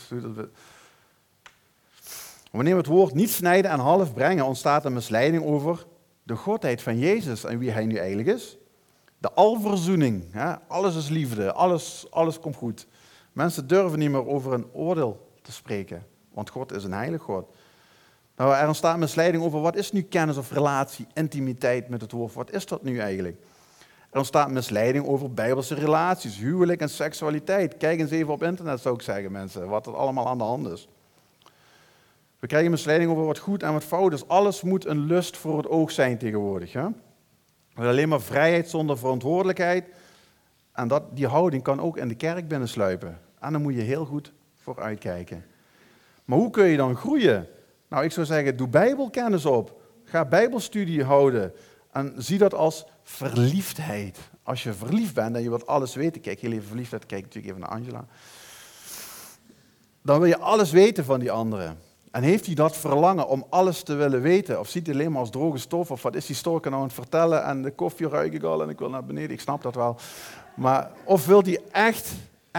[2.51, 5.85] Wanneer we het woord niet snijden en half brengen, ontstaat een misleiding over
[6.23, 8.57] de godheid van Jezus en wie hij nu eigenlijk is.
[9.17, 10.59] De alverzoening, hè?
[10.67, 12.87] alles is liefde, alles, alles komt goed.
[13.35, 17.45] Mensen durven niet meer over een oordeel te spreken, want God is een heilig God.
[18.35, 22.33] Nou, er ontstaat misleiding over wat is nu kennis of relatie, intimiteit met het woord.
[22.33, 23.37] Wat is dat nu eigenlijk?
[24.09, 27.77] Er ontstaat misleiding over bijbelse relaties, huwelijk en seksualiteit.
[27.77, 30.67] Kijk eens even op internet, zou ik zeggen, mensen, wat er allemaal aan de hand
[30.67, 30.87] is.
[32.39, 34.27] We krijgen misleiding over wat goed en wat fout is.
[34.27, 36.73] Alles moet een lust voor het oog zijn tegenwoordig.
[36.73, 36.87] Hè?
[37.73, 39.85] Alleen maar vrijheid zonder verantwoordelijkheid.
[40.71, 43.23] En dat, die houding kan ook in de kerk binnensluipen.
[43.45, 45.45] En daar moet je heel goed voor uitkijken.
[46.25, 47.47] Maar hoe kun je dan groeien?
[47.87, 49.81] Nou, ik zou zeggen, doe bijbelkennis op.
[50.03, 51.53] Ga bijbelstudie houden.
[51.91, 54.19] En zie dat als verliefdheid.
[54.43, 56.21] Als je verliefd bent en je wilt alles weten.
[56.21, 58.05] Kijk, heel even verliefdheid, kijk natuurlijk even naar Angela.
[60.01, 61.77] Dan wil je alles weten van die anderen.
[62.11, 64.59] En heeft hij dat verlangen om alles te willen weten?
[64.59, 65.91] Of ziet hij alleen maar als droge stof?
[65.91, 67.43] Of wat is die storken nou aan het vertellen?
[67.43, 69.31] En de koffie ruik ik al en ik wil naar beneden.
[69.31, 69.97] Ik snap dat wel.
[70.55, 72.11] Maar of wil hij echt,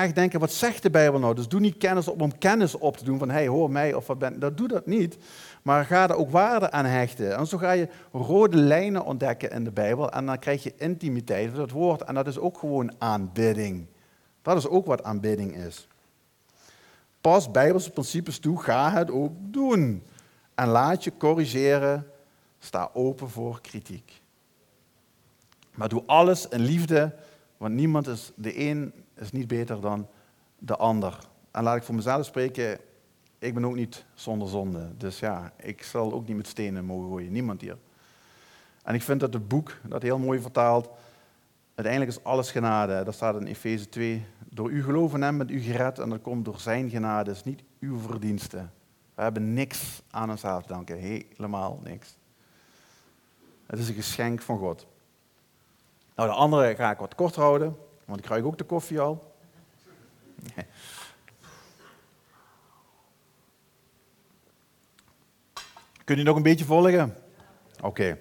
[0.02, 1.34] echt denken, wat zegt de Bijbel nou?
[1.34, 3.18] Dus doe niet kennis op om kennis op te doen.
[3.18, 5.18] Van, hey, hoor mij of wat ben Dat doe dat niet.
[5.62, 7.36] Maar ga er ook waarde aan hechten.
[7.36, 10.10] En zo ga je rode lijnen ontdekken in de Bijbel.
[10.10, 12.02] En dan krijg je intimiteit het woord.
[12.02, 13.86] En dat is ook gewoon aanbidding.
[14.42, 15.88] Dat is ook wat aanbidding is.
[17.20, 20.02] Pas Bijbelse principes toe, ga het ook doen.
[20.54, 22.06] En laat je corrigeren,
[22.58, 24.20] sta open voor kritiek.
[25.74, 27.14] Maar doe alles in liefde,
[27.56, 30.08] want niemand is, de een is niet beter dan
[30.58, 31.18] de ander.
[31.50, 32.78] En laat ik voor mezelf spreken,
[33.38, 34.96] ik ben ook niet zonder zonde.
[34.96, 37.76] Dus ja, ik zal ook niet met stenen mogen gooien, niemand hier.
[38.82, 40.90] En ik vind dat het boek, dat heel mooi vertaalt,
[41.74, 43.04] uiteindelijk is alles genade.
[43.04, 46.20] Dat staat in Efeze 2, door uw geloof in hem bent u gered en dat
[46.20, 48.72] komt door zijn genade, is niet uw verdiensten.
[49.14, 52.16] We hebben niks aan onszelf te danken, helemaal niks.
[53.66, 54.86] Het is een geschenk van God.
[56.14, 57.76] Nou, de andere ga ik wat kort houden,
[58.06, 59.34] want ik krijg ook de koffie al.
[66.04, 67.16] Kun je nog een beetje volgen?
[67.82, 68.18] Oké.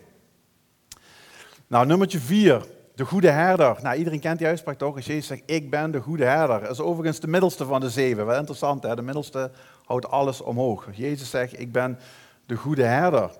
[1.67, 2.65] Nou, nummertje vier.
[2.95, 3.77] De goede herder.
[3.81, 4.99] Nou, iedereen kent die uitspraak toch?
[4.99, 6.59] Jezus zegt, ik ben de goede herder.
[6.59, 8.25] Dat is overigens de middelste van de zeven.
[8.25, 8.95] Wel interessant, hè?
[8.95, 9.51] De middelste
[9.86, 10.88] houdt alles omhoog.
[10.91, 11.99] Jezus zegt, ik ben
[12.45, 13.31] de goede herder.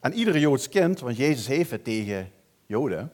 [0.00, 2.30] En iedere Joods kind, want Jezus heeft het tegen
[2.66, 3.12] Joden,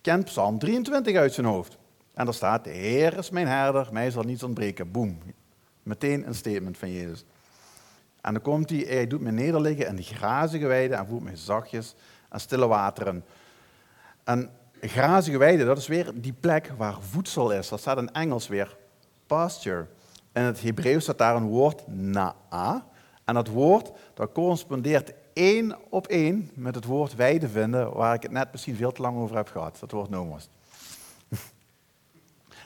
[0.00, 1.78] kent Psalm 23 uit zijn hoofd.
[2.14, 4.90] En daar staat, de Heer is mijn herder, mij zal niets ontbreken.
[4.90, 5.18] Boom.
[5.82, 7.24] Meteen een statement van Jezus.
[8.20, 11.36] En dan komt hij, hij doet me nederliggen in de grazige weiden en voert mij
[11.36, 11.94] zachtjes
[12.28, 13.24] aan stille wateren.
[14.24, 14.50] En
[14.80, 17.68] grazige weide, dat is weer die plek waar voedsel is.
[17.68, 18.76] Dat staat in Engels weer
[19.26, 19.86] pasture.
[20.32, 22.86] In het Hebreeuws staat daar een woord na'a.
[23.24, 28.22] En dat woord dat correspondeert één op één met het woord weide vinden, waar ik
[28.22, 29.76] het net misschien veel te lang over heb gehad.
[29.80, 30.48] Dat woord nomos.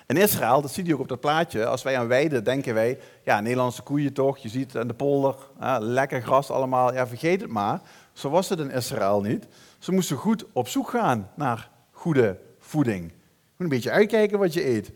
[0.09, 2.99] In Israël, dat zie je ook op dat plaatje, als wij aan weiden denken wij,
[3.25, 5.35] ja, Nederlandse koeien toch, je ziet aan de polder,
[5.79, 7.81] lekker gras allemaal, ja, vergeet het maar.
[8.13, 9.47] Zo was het in Israël niet.
[9.79, 13.03] Ze moesten goed op zoek gaan naar goede voeding.
[13.03, 13.15] Je
[13.57, 14.91] moet een beetje uitkijken wat je eet.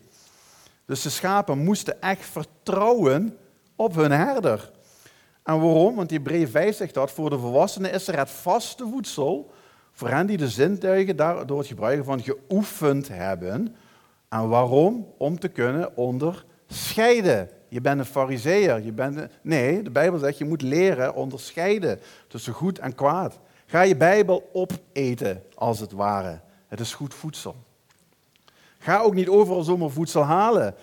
[0.86, 3.36] Dus de schapen moesten echt vertrouwen
[3.76, 4.70] op hun herder.
[5.42, 5.94] En waarom?
[5.94, 9.52] Want Hebreeën 5 zegt dat voor de volwassenen is er het vaste voedsel
[9.92, 13.76] voor hen die de zintuigen door het gebruiken van geoefend hebben.
[14.32, 15.06] En waarom?
[15.16, 17.48] Om te kunnen onderscheiden.
[17.68, 18.82] Je bent een fariseer.
[18.82, 23.38] Je bent Nee, de Bijbel zegt je moet leren onderscheiden tussen goed en kwaad.
[23.66, 26.40] Ga je Bijbel opeten, als het ware.
[26.68, 27.56] Het is goed voedsel.
[28.78, 30.74] Ga ook niet overal zomaar voedsel halen.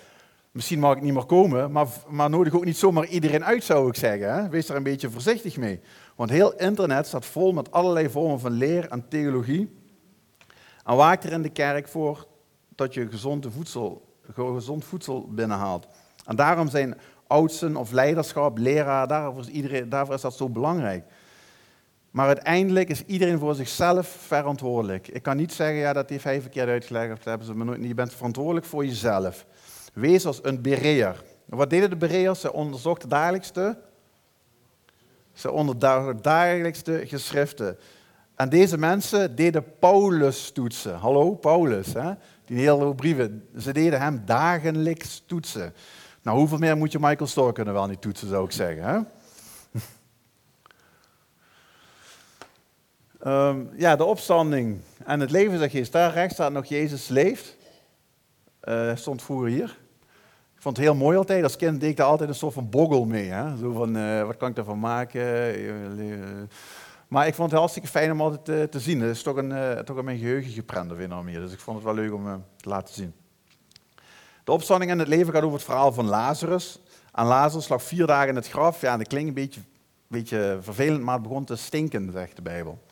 [0.50, 3.88] Misschien mag ik niet meer komen, maar, maar nodig ook niet zomaar iedereen uit, zou
[3.88, 4.34] ik zeggen.
[4.34, 4.48] Hè?
[4.48, 5.80] Wees daar een beetje voorzichtig mee.
[6.14, 9.78] Want heel internet staat vol met allerlei vormen van leer en theologie.
[10.84, 12.28] En waak er in de kerk voor
[12.80, 15.86] dat je gezond voedsel, gezond voedsel binnenhaalt.
[16.26, 21.04] En daarom zijn oudsten of leiderschap, leraar, daarvoor is, iedereen, daarvoor is dat zo belangrijk.
[22.10, 25.08] Maar uiteindelijk is iedereen voor zichzelf verantwoordelijk.
[25.08, 27.84] Ik kan niet zeggen, ja, dat heeft hij verkeerd uitgelegd, hebben ze me nooit.
[27.84, 29.46] Je bent verantwoordelijk voor jezelf.
[29.92, 31.24] Wees als een bereer.
[31.44, 32.40] Wat deden de bereers?
[32.40, 33.78] Ze onderzochten dagelijkste,
[35.32, 37.78] ze onderzochten dagelijkste geschriften.
[38.36, 40.94] En deze mensen deden Paulus toetsen.
[40.94, 42.12] Hallo, Paulus, hè?
[42.56, 43.48] Die hele brieven.
[43.58, 45.74] Ze deden hem dagelijks toetsen.
[46.22, 48.84] Nou, hoeveel meer moet je Michael Storr kunnen wel niet toetsen, zou ik zeggen.
[48.84, 48.98] Hè?
[53.48, 57.56] um, ja, de opstanding en het leven, zeg je, daar rechts staat nog Jezus leeft.
[58.64, 59.78] Uh, stond vroeger hier.
[60.54, 61.42] Ik vond het heel mooi altijd.
[61.42, 63.28] Als kind deed ik daar altijd een soort van boggel mee.
[63.28, 63.56] Hè?
[63.56, 65.22] Zo van, uh, wat kan ik ervan maken?
[67.10, 69.00] Maar ik vond het hartstikke fijn om altijd uh, te zien.
[69.00, 71.40] Het is toch, een, uh, toch in mijn geheugen geprent of een meer.
[71.40, 73.14] Dus ik vond het wel leuk om te laten zien.
[74.44, 76.80] De opstanding in het leven gaat over het verhaal van Lazarus.
[77.12, 78.80] En Lazarus lag vier dagen in het graf.
[78.80, 79.60] Ja, dat klinkt een beetje,
[80.06, 82.82] beetje vervelend, maar het begon te stinken, zegt de Bijbel.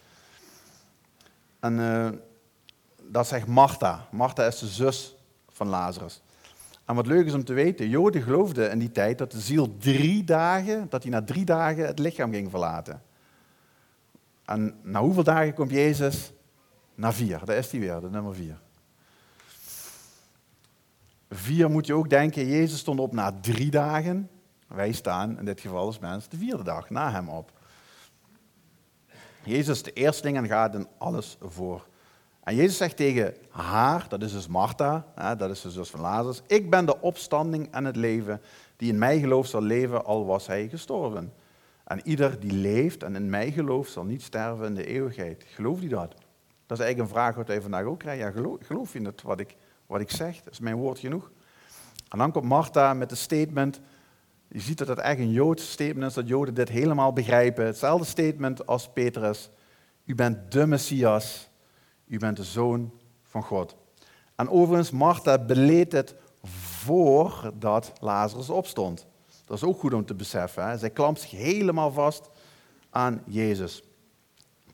[1.60, 2.22] En
[3.02, 4.06] dat zegt Martha.
[4.10, 5.16] Martha is de zus
[5.48, 6.22] van Lazarus.
[6.84, 9.76] En wat leuk is om te weten, Joden geloofden in die tijd dat de ziel
[9.76, 13.02] drie dagen, dat hij na drie dagen het lichaam ging verlaten.
[14.48, 16.32] En na hoeveel dagen komt Jezus?
[16.94, 18.60] Na vier, daar is hij weer, de nummer vier.
[21.30, 24.30] Vier moet je ook denken, Jezus stond op na drie dagen.
[24.66, 27.52] Wij staan in dit geval als mens de vierde dag na hem op.
[29.44, 31.86] Jezus is de eersteling en gaat in alles voor.
[32.42, 35.06] En Jezus zegt tegen haar, dat is dus Martha,
[35.38, 38.40] dat is de zus van Lazarus, ik ben de opstanding en het leven,
[38.76, 41.32] die in mij gelooft zal leven, al was hij gestorven.
[41.88, 45.44] En ieder die leeft en in mij gelooft, zal niet sterven in de eeuwigheid.
[45.46, 46.14] Geloof je dat?
[46.66, 48.26] Dat is eigenlijk een vraag wat wij vandaag ook krijgen.
[48.26, 50.42] Ja, geloof, geloof je het wat ik, wat ik zeg?
[50.42, 51.30] Dat is mijn woord genoeg.
[52.08, 53.80] En dan komt Martha met een statement.
[54.48, 57.66] Je ziet dat het echt een Joods statement is, dat Joden dit helemaal begrijpen.
[57.66, 59.50] Hetzelfde statement als Petrus.
[60.04, 61.50] U bent de Messias,
[62.06, 63.76] u bent de zoon van God.
[64.34, 69.06] En overigens, Martha beleed het voordat Lazarus opstond.
[69.48, 70.68] Dat is ook goed om te beseffen.
[70.68, 70.78] Hè?
[70.78, 72.30] Zij klampt zich helemaal vast
[72.90, 73.82] aan Jezus.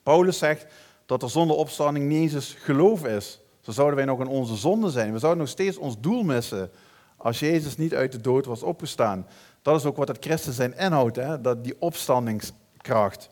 [0.03, 0.65] Paulus zegt
[1.05, 3.39] dat er zonder opstanding niet eens geloof is.
[3.61, 5.13] Zo zouden wij nog in onze zonde zijn.
[5.13, 6.71] We zouden nog steeds ons doel missen
[7.17, 9.27] als Jezus niet uit de dood was opgestaan.
[9.61, 11.41] Dat is ook wat het christen zijn inhoudt, hè?
[11.41, 13.29] Dat die opstandingskracht.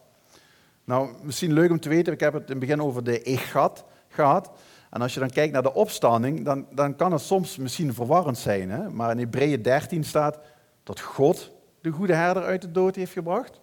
[0.84, 3.86] Nou, misschien leuk om te weten, ik heb het in het begin over de egat
[4.08, 4.52] gehad.
[4.90, 8.38] En als je dan kijkt naar de opstanding, dan, dan kan het soms misschien verwarrend
[8.38, 8.70] zijn.
[8.70, 8.90] Hè?
[8.90, 10.40] Maar in Hebreeën 13 staat
[10.84, 13.62] dat God de goede herder uit de dood heeft gebracht.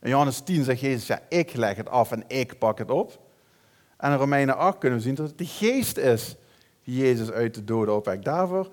[0.00, 3.20] In Johannes 10 zegt Jezus, ja, ik leg het af en ik pak het op.
[3.96, 6.36] En in Romeinen 8 kunnen we zien dat het de geest is
[6.84, 8.24] die Jezus uit de doden opwekt.
[8.24, 8.70] Daarvoor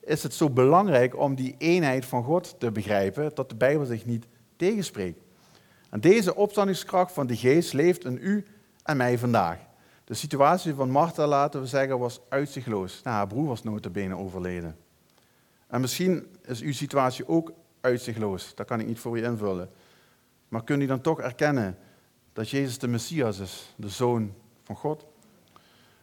[0.00, 4.06] is het zo belangrijk om die eenheid van God te begrijpen, dat de Bijbel zich
[4.06, 5.20] niet tegenspreekt.
[5.90, 8.44] En deze opstandingskracht van de geest leeft in u
[8.82, 9.58] en mij vandaag.
[10.04, 13.00] De situatie van Martha, laten we zeggen, was uitzichtloos.
[13.04, 14.76] Nou, haar broer was notabene overleden.
[15.68, 18.54] En misschien is uw situatie ook uitzichtloos.
[18.54, 19.70] Dat kan ik niet voor je invullen.
[20.48, 21.78] Maar kunt u dan toch erkennen
[22.32, 25.06] dat Jezus de Messias is, de Zoon van God?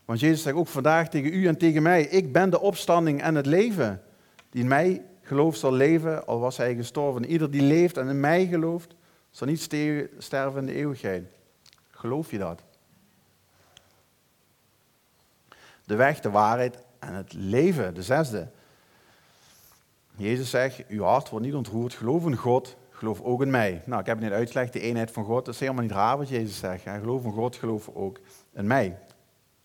[0.05, 3.35] Want Jezus zegt ook vandaag tegen u en tegen mij, ik ben de opstanding en
[3.35, 4.01] het leven.
[4.49, 7.25] Die in mij gelooft zal leven, al was hij gestorven.
[7.25, 8.95] Ieder die leeft en in mij gelooft,
[9.29, 9.61] zal niet
[10.17, 11.23] sterven in de eeuwigheid.
[11.89, 12.63] Geloof je dat?
[15.85, 17.93] de weg, de waarheid en het leven.
[17.93, 18.47] De zesde.
[20.17, 23.81] Jezus zegt, uw hart wordt niet ontroerd, geloof in God, geloof ook in mij.
[23.85, 26.17] Nou, ik heb het net uitgelegd, de eenheid van God, dat is helemaal niet raar
[26.17, 26.83] wat Jezus zegt.
[26.83, 28.19] Geloof in God, geloof ook
[28.53, 28.97] in mij.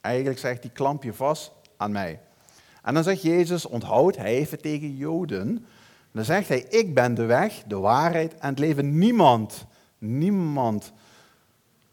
[0.01, 2.21] Eigenlijk zegt hij, klamp je vast aan mij.
[2.83, 5.67] En dan zegt Jezus, onthoud, hij heeft het tegen Joden.
[6.13, 8.99] dan zegt hij, ik ben de weg, de waarheid en het leven.
[8.99, 9.67] Niemand,
[9.99, 10.93] niemand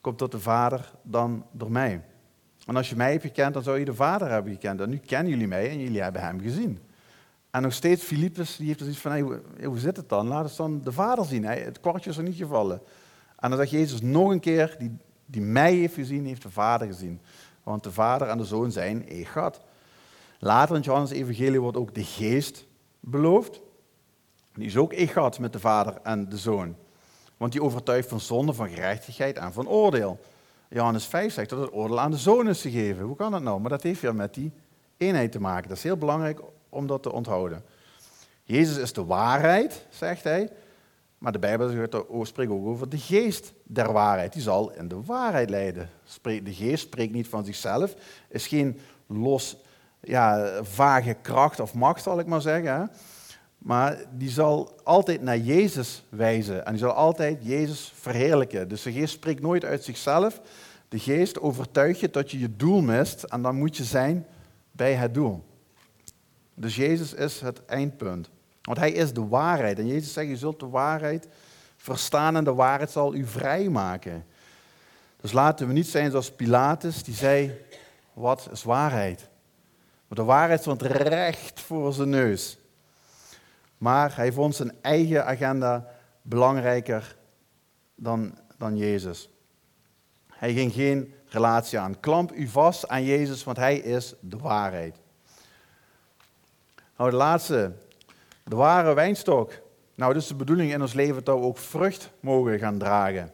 [0.02, 2.02] komt tot de Vader dan door mij.
[2.66, 4.82] En als je mij hebt gekend, dan zou je de Vader hebben gekend.
[4.82, 6.80] En nu kennen jullie mij en jullie hebben hem gezien.
[7.58, 9.20] En nog steeds, Filippus, die heeft er iets van,
[9.64, 10.28] hoe, zit het dan?
[10.28, 11.44] Laat eens dan de Vader zien.
[11.44, 12.82] het kwartje is er niet gevallen.
[13.40, 16.88] En dan zegt Jezus nog een keer, die, die mij heeft gezien, heeft de Vader
[16.88, 17.22] gezien.
[17.64, 19.60] Want de Vader en de Zoon zijn God.
[20.40, 22.66] Later in Johannes Evangelie wordt ook de Geest
[23.00, 23.62] beloofd.
[24.54, 26.76] Die is ook God met de Vader en de Zoon.
[27.38, 30.20] Want die overtuigt van zonde, van gerechtigheid en van oordeel.
[30.70, 33.06] Johannes 5 zegt dat het oordeel aan de Zoon is gegeven.
[33.06, 33.60] Hoe kan dat nou?
[33.60, 34.52] Maar dat heeft weer met die
[34.98, 35.68] eenheid te maken.
[35.68, 36.42] Dat is heel belangrijk
[36.78, 37.64] om dat te onthouden.
[38.44, 40.50] Jezus is de waarheid, zegt hij.
[41.18, 41.70] Maar de Bijbel
[42.26, 44.34] spreekt ook over de geest der waarheid.
[44.34, 45.90] Die zal in de waarheid leiden.
[46.22, 47.96] De geest spreekt niet van zichzelf,
[48.30, 49.58] is geen los,
[50.00, 52.92] ja, vage kracht of macht, zal ik maar zeggen.
[53.58, 58.68] Maar die zal altijd naar Jezus wijzen en die zal altijd Jezus verheerlijken.
[58.68, 60.42] Dus de geest spreekt nooit uit zichzelf.
[60.90, 64.26] De geest overtuigt je dat je je doel mist en dan moet je zijn
[64.72, 65.44] bij het doel.
[66.60, 68.30] Dus Jezus is het eindpunt.
[68.62, 69.80] Want hij is de waarheid.
[69.80, 71.28] En Jezus zegt, je zult de waarheid
[71.76, 74.26] verstaan en de waarheid zal u vrijmaken.
[75.22, 77.66] Dus laten we niet zijn zoals Pilatus, die zei,
[78.14, 79.30] wat is waarheid?
[80.08, 82.58] Maar de waarheid stond recht voor zijn neus.
[83.78, 85.88] Maar hij vond zijn eigen agenda
[86.22, 87.16] belangrijker
[87.96, 89.30] dan, dan Jezus.
[90.28, 92.00] Hij ging geen relatie aan.
[92.00, 94.96] Klamp u vast aan Jezus, want hij is de waarheid.
[96.98, 97.72] Nou, de laatste.
[98.44, 99.52] De ware wijnstok.
[99.96, 103.32] Nou, het is de bedoeling in ons leven dat we ook vrucht mogen gaan dragen.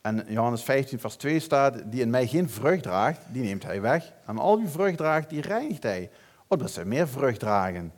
[0.00, 3.80] En Johannes 15, vers 2 staat, die in mij geen vrucht draagt, die neemt hij
[3.80, 4.12] weg.
[4.26, 6.10] En al wie vrucht draagt, die reinigt hij.
[6.46, 7.92] Opdat ze meer vrucht dragen.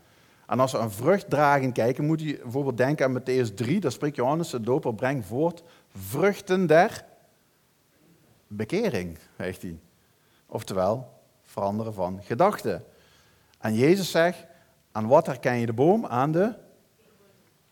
[0.46, 3.80] En als we aan vrucht dragen kijken, moet je bijvoorbeeld denken aan Matthäus 3.
[3.80, 5.62] Daar spreekt Johannes de doper, breng voort
[5.94, 7.04] vruchten der
[8.46, 9.78] bekering, zegt hij.
[10.46, 12.84] Oftewel, veranderen van gedachten.
[13.60, 14.46] En Jezus zegt,
[14.92, 16.06] aan wat herken je de boom?
[16.06, 16.54] Aan de,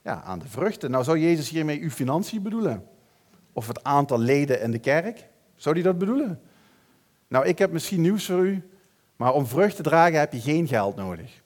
[0.03, 0.91] ja, aan de vruchten.
[0.91, 2.89] Nou, zou Jezus hiermee uw financiën bedoelen?
[3.53, 5.29] Of het aantal leden in de kerk?
[5.57, 6.41] Zou hij dat bedoelen?
[7.29, 8.71] Nou, ik heb misschien nieuws voor u,
[9.17, 11.43] maar om vrucht te dragen heb je geen geld nodig.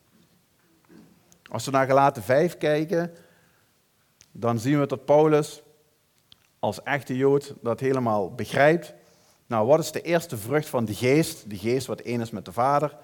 [1.51, 3.14] Als we naar gelaten 5 kijken,
[4.32, 5.62] dan zien we dat Paulus
[6.59, 8.95] als echte Jood dat helemaal begrijpt.
[9.47, 11.51] Nou, wat is de eerste vrucht van de geest?
[11.51, 12.97] De geest wat één is met de Vader.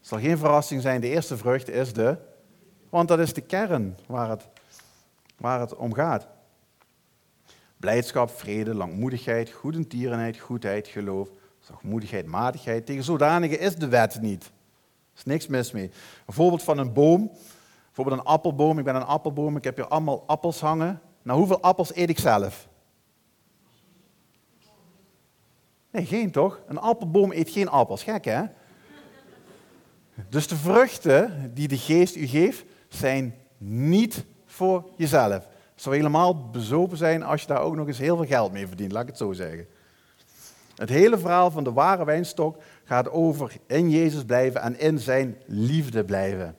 [0.00, 2.16] Het zal geen verrassing zijn, de eerste vrucht is de,
[2.88, 4.48] want dat is de kern waar het,
[5.36, 6.26] waar het om gaat.
[7.76, 11.28] Blijdschap, vrede, langmoedigheid, goedentierenheid, goedheid, geloof,
[11.58, 12.86] zachtmoedigheid, matigheid.
[12.86, 14.44] Tegen zodanige is de wet niet.
[14.44, 15.90] Er is niks mis mee.
[16.26, 17.30] Een voorbeeld van een boom
[18.00, 18.78] Bijvoorbeeld een appelboom.
[18.78, 19.56] Ik ben een appelboom.
[19.56, 21.00] Ik heb hier allemaal appels hangen.
[21.22, 22.68] Nou, hoeveel appels eet ik zelf?
[25.90, 26.60] Nee, geen toch?
[26.66, 28.02] Een appelboom eet geen appels.
[28.02, 28.42] Gek, hè?
[30.28, 35.48] Dus de vruchten die de geest u geeft, zijn niet voor jezelf.
[35.72, 38.66] Het zou helemaal bezopen zijn als je daar ook nog eens heel veel geld mee
[38.66, 39.66] verdient, laat ik het zo zeggen.
[40.74, 45.36] Het hele verhaal van de ware wijnstok gaat over in Jezus blijven en in zijn
[45.46, 46.56] liefde blijven.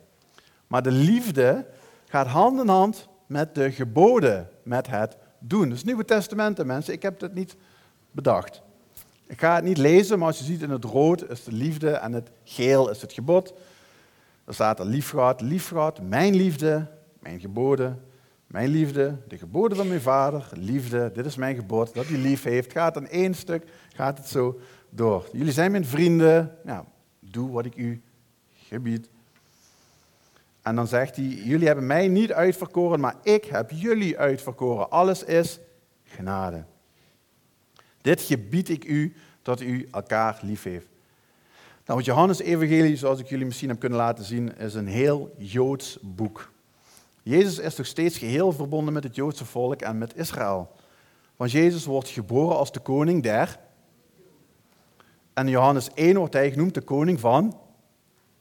[0.66, 1.66] Maar de liefde
[2.08, 5.68] gaat hand in hand met de geboden, met het doen.
[5.68, 7.56] Dus Nieuwe Testamenten, mensen, ik heb het niet
[8.10, 8.62] bedacht.
[9.26, 11.90] Ik ga het niet lezen, maar als je ziet in het rood is de liefde
[11.90, 13.54] en het geel is het gebod.
[14.44, 15.08] Er staat er lief
[15.68, 16.86] gehad, mijn liefde,
[17.18, 18.00] mijn geboden,
[18.46, 22.42] mijn liefde, de geboden van mijn vader, liefde, dit is mijn gebod, dat hij lief
[22.42, 22.72] heeft.
[22.72, 23.64] Gaat in één stuk,
[23.94, 24.60] gaat het zo
[24.90, 25.28] door.
[25.32, 26.58] Jullie zijn mijn vrienden,
[27.20, 28.02] doe wat ik u
[28.54, 29.08] gebied.
[30.62, 34.90] En dan zegt hij, jullie hebben mij niet uitverkoren, maar ik heb jullie uitverkoren.
[34.90, 35.58] Alles is
[36.04, 36.64] genade.
[38.02, 40.86] Dit gebied ik u, dat u elkaar lief heeft.
[41.86, 45.34] Nou, het Johannes Evangelie, zoals ik jullie misschien heb kunnen laten zien, is een heel
[45.36, 46.50] Joods boek.
[47.22, 50.70] Jezus is nog steeds geheel verbonden met het Joodse volk en met Israël.
[51.36, 53.58] Want Jezus wordt geboren als de koning der.
[55.32, 57.58] En Johannes 1 wordt hij genoemd de koning van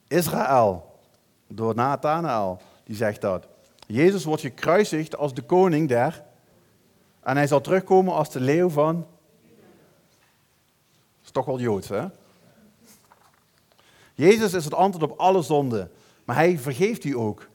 [0.07, 0.99] Israël
[1.47, 3.47] door Nathanael, die zegt dat.
[3.88, 6.24] Jezus wordt gekruisigd als de koning der.
[7.24, 9.05] En hij zal terugkomen als de leeuw van.
[11.32, 12.05] Toch wel Joods, hè?
[14.13, 15.91] Jezus is het antwoord op alle zonden,
[16.25, 17.49] maar hij vergeeft u ook.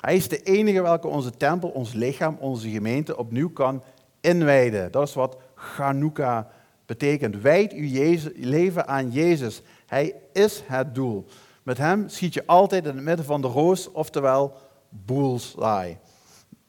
[0.00, 3.82] Hij is de enige welke onze tempel, ons lichaam, onze gemeente opnieuw kan
[4.20, 4.92] inwijden.
[4.92, 6.50] Dat is wat Chanukka
[6.86, 7.40] betekent.
[7.40, 9.62] Wijd uw leven aan Jezus.
[9.86, 11.26] Hij is het doel.
[11.62, 14.56] Met hem schiet je altijd in het midden van de roos, oftewel
[14.88, 15.98] bullseye.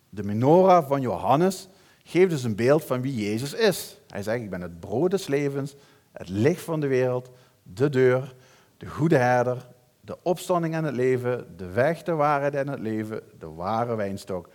[0.10, 1.68] De menorah van Johannes
[2.04, 4.00] geeft dus een beeld van wie Jezus is.
[4.08, 5.76] Hij zegt, ik ben het brood des levens,
[6.20, 7.30] het licht van de wereld,
[7.64, 8.36] de deur,
[8.78, 9.68] de goede herder,
[10.02, 14.50] de opstanding en het leven, de weg, de waarheid en het leven, de ware wijnstok.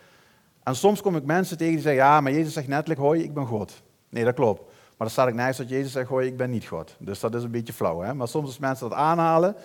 [0.62, 3.34] En soms kom ik mensen tegen die zeggen, ja, maar Jezus zegt netelijk, hoi, ik
[3.34, 3.82] ben God.
[4.08, 4.60] Nee, dat klopt.
[4.60, 6.96] Maar dan staat ik nergens dat Jezus zegt, hoi, ik ben niet God.
[6.98, 8.00] Dus dat is een beetje flauw.
[8.00, 8.14] Hè?
[8.14, 9.56] Maar soms als mensen dat aanhalen,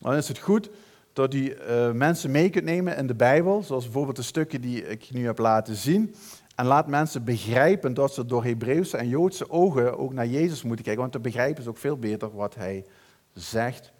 [0.00, 0.70] dan is het goed
[1.12, 4.88] dat die uh, mensen mee kunt nemen in de Bijbel, zoals bijvoorbeeld de stukken die
[4.88, 6.14] ik nu heb laten zien.
[6.56, 10.84] En laat mensen begrijpen dat ze door Hebreeuwse en Joodse ogen ook naar Jezus moeten
[10.84, 12.84] kijken, want dan begrijpen ze ook veel beter wat hij
[13.32, 13.92] zegt.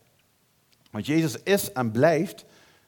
[0.91, 2.45] Want Jezus is en blijft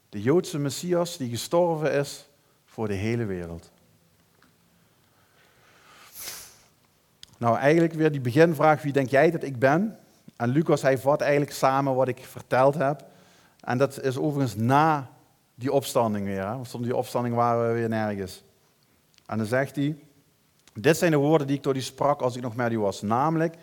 [0.08, 2.28] de Joodse Messias die gestorven is
[2.64, 3.70] voor de hele wereld.
[7.38, 9.98] Nou, eigenlijk weer die beginvraag, wie denk jij dat ik ben?
[10.36, 13.04] En Lucas, hij vat eigenlijk samen wat ik verteld heb.
[13.60, 15.10] En dat is overigens na
[15.54, 16.46] die opstanding weer.
[16.46, 16.56] Hè?
[16.56, 18.42] Want die opstanding waren we weer nergens.
[19.28, 19.96] En dan zegt hij,
[20.74, 23.02] dit zijn de woorden die ik tot u sprak als ik nog met u was.
[23.02, 23.56] Namelijk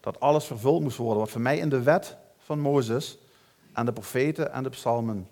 [0.00, 3.18] dat alles vervuld moest worden wat voor mij in de wet van Mozes
[3.72, 5.28] en de profeten en de psalmen.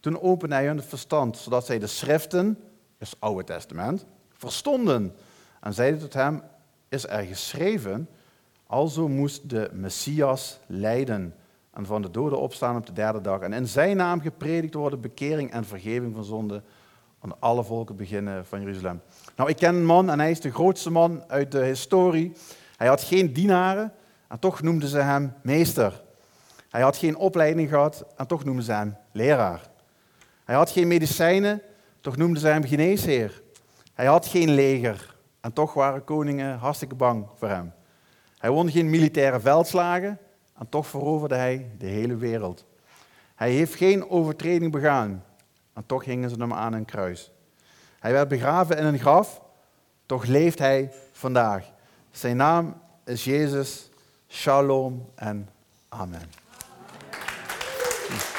[0.00, 2.58] Toen opende hij hun verstand, zodat zij de schriften,
[2.98, 5.14] het Oude Testament, verstonden.
[5.60, 6.42] En zeiden tot hem,
[6.88, 8.08] is er geschreven,
[8.66, 11.34] alzo moest de Messias lijden
[11.70, 13.40] en van de doden opstaan op de derde dag.
[13.40, 16.62] En in zijn naam gepredikt worden bekering en vergeving van zonde
[17.26, 19.00] aan alle volken beginnen van Jeruzalem.
[19.36, 22.32] Nou, ik ken een man en hij is de grootste man uit de historie.
[22.76, 23.92] Hij had geen dienaren
[24.28, 26.02] en toch noemden ze hem meester.
[26.70, 29.60] Hij had geen opleiding gehad en toch noemden ze hem leraar.
[30.44, 31.62] Hij had geen medicijnen,
[32.00, 33.42] toch noemden ze hem geneesheer.
[33.94, 37.72] Hij had geen leger en toch waren koningen hartstikke bang voor hem.
[38.38, 40.18] Hij won geen militaire veldslagen
[40.58, 42.64] en toch veroverde hij de hele wereld.
[43.34, 45.24] Hij heeft geen overtreding begaan
[45.76, 47.30] en toch hingen ze hem aan een kruis.
[47.98, 49.40] Hij werd begraven in een graf,
[50.06, 51.72] toch leeft hij vandaag.
[52.10, 53.90] Zijn naam is Jezus.
[54.28, 55.48] Shalom en
[55.88, 56.20] amen.
[58.08, 58.35] amen.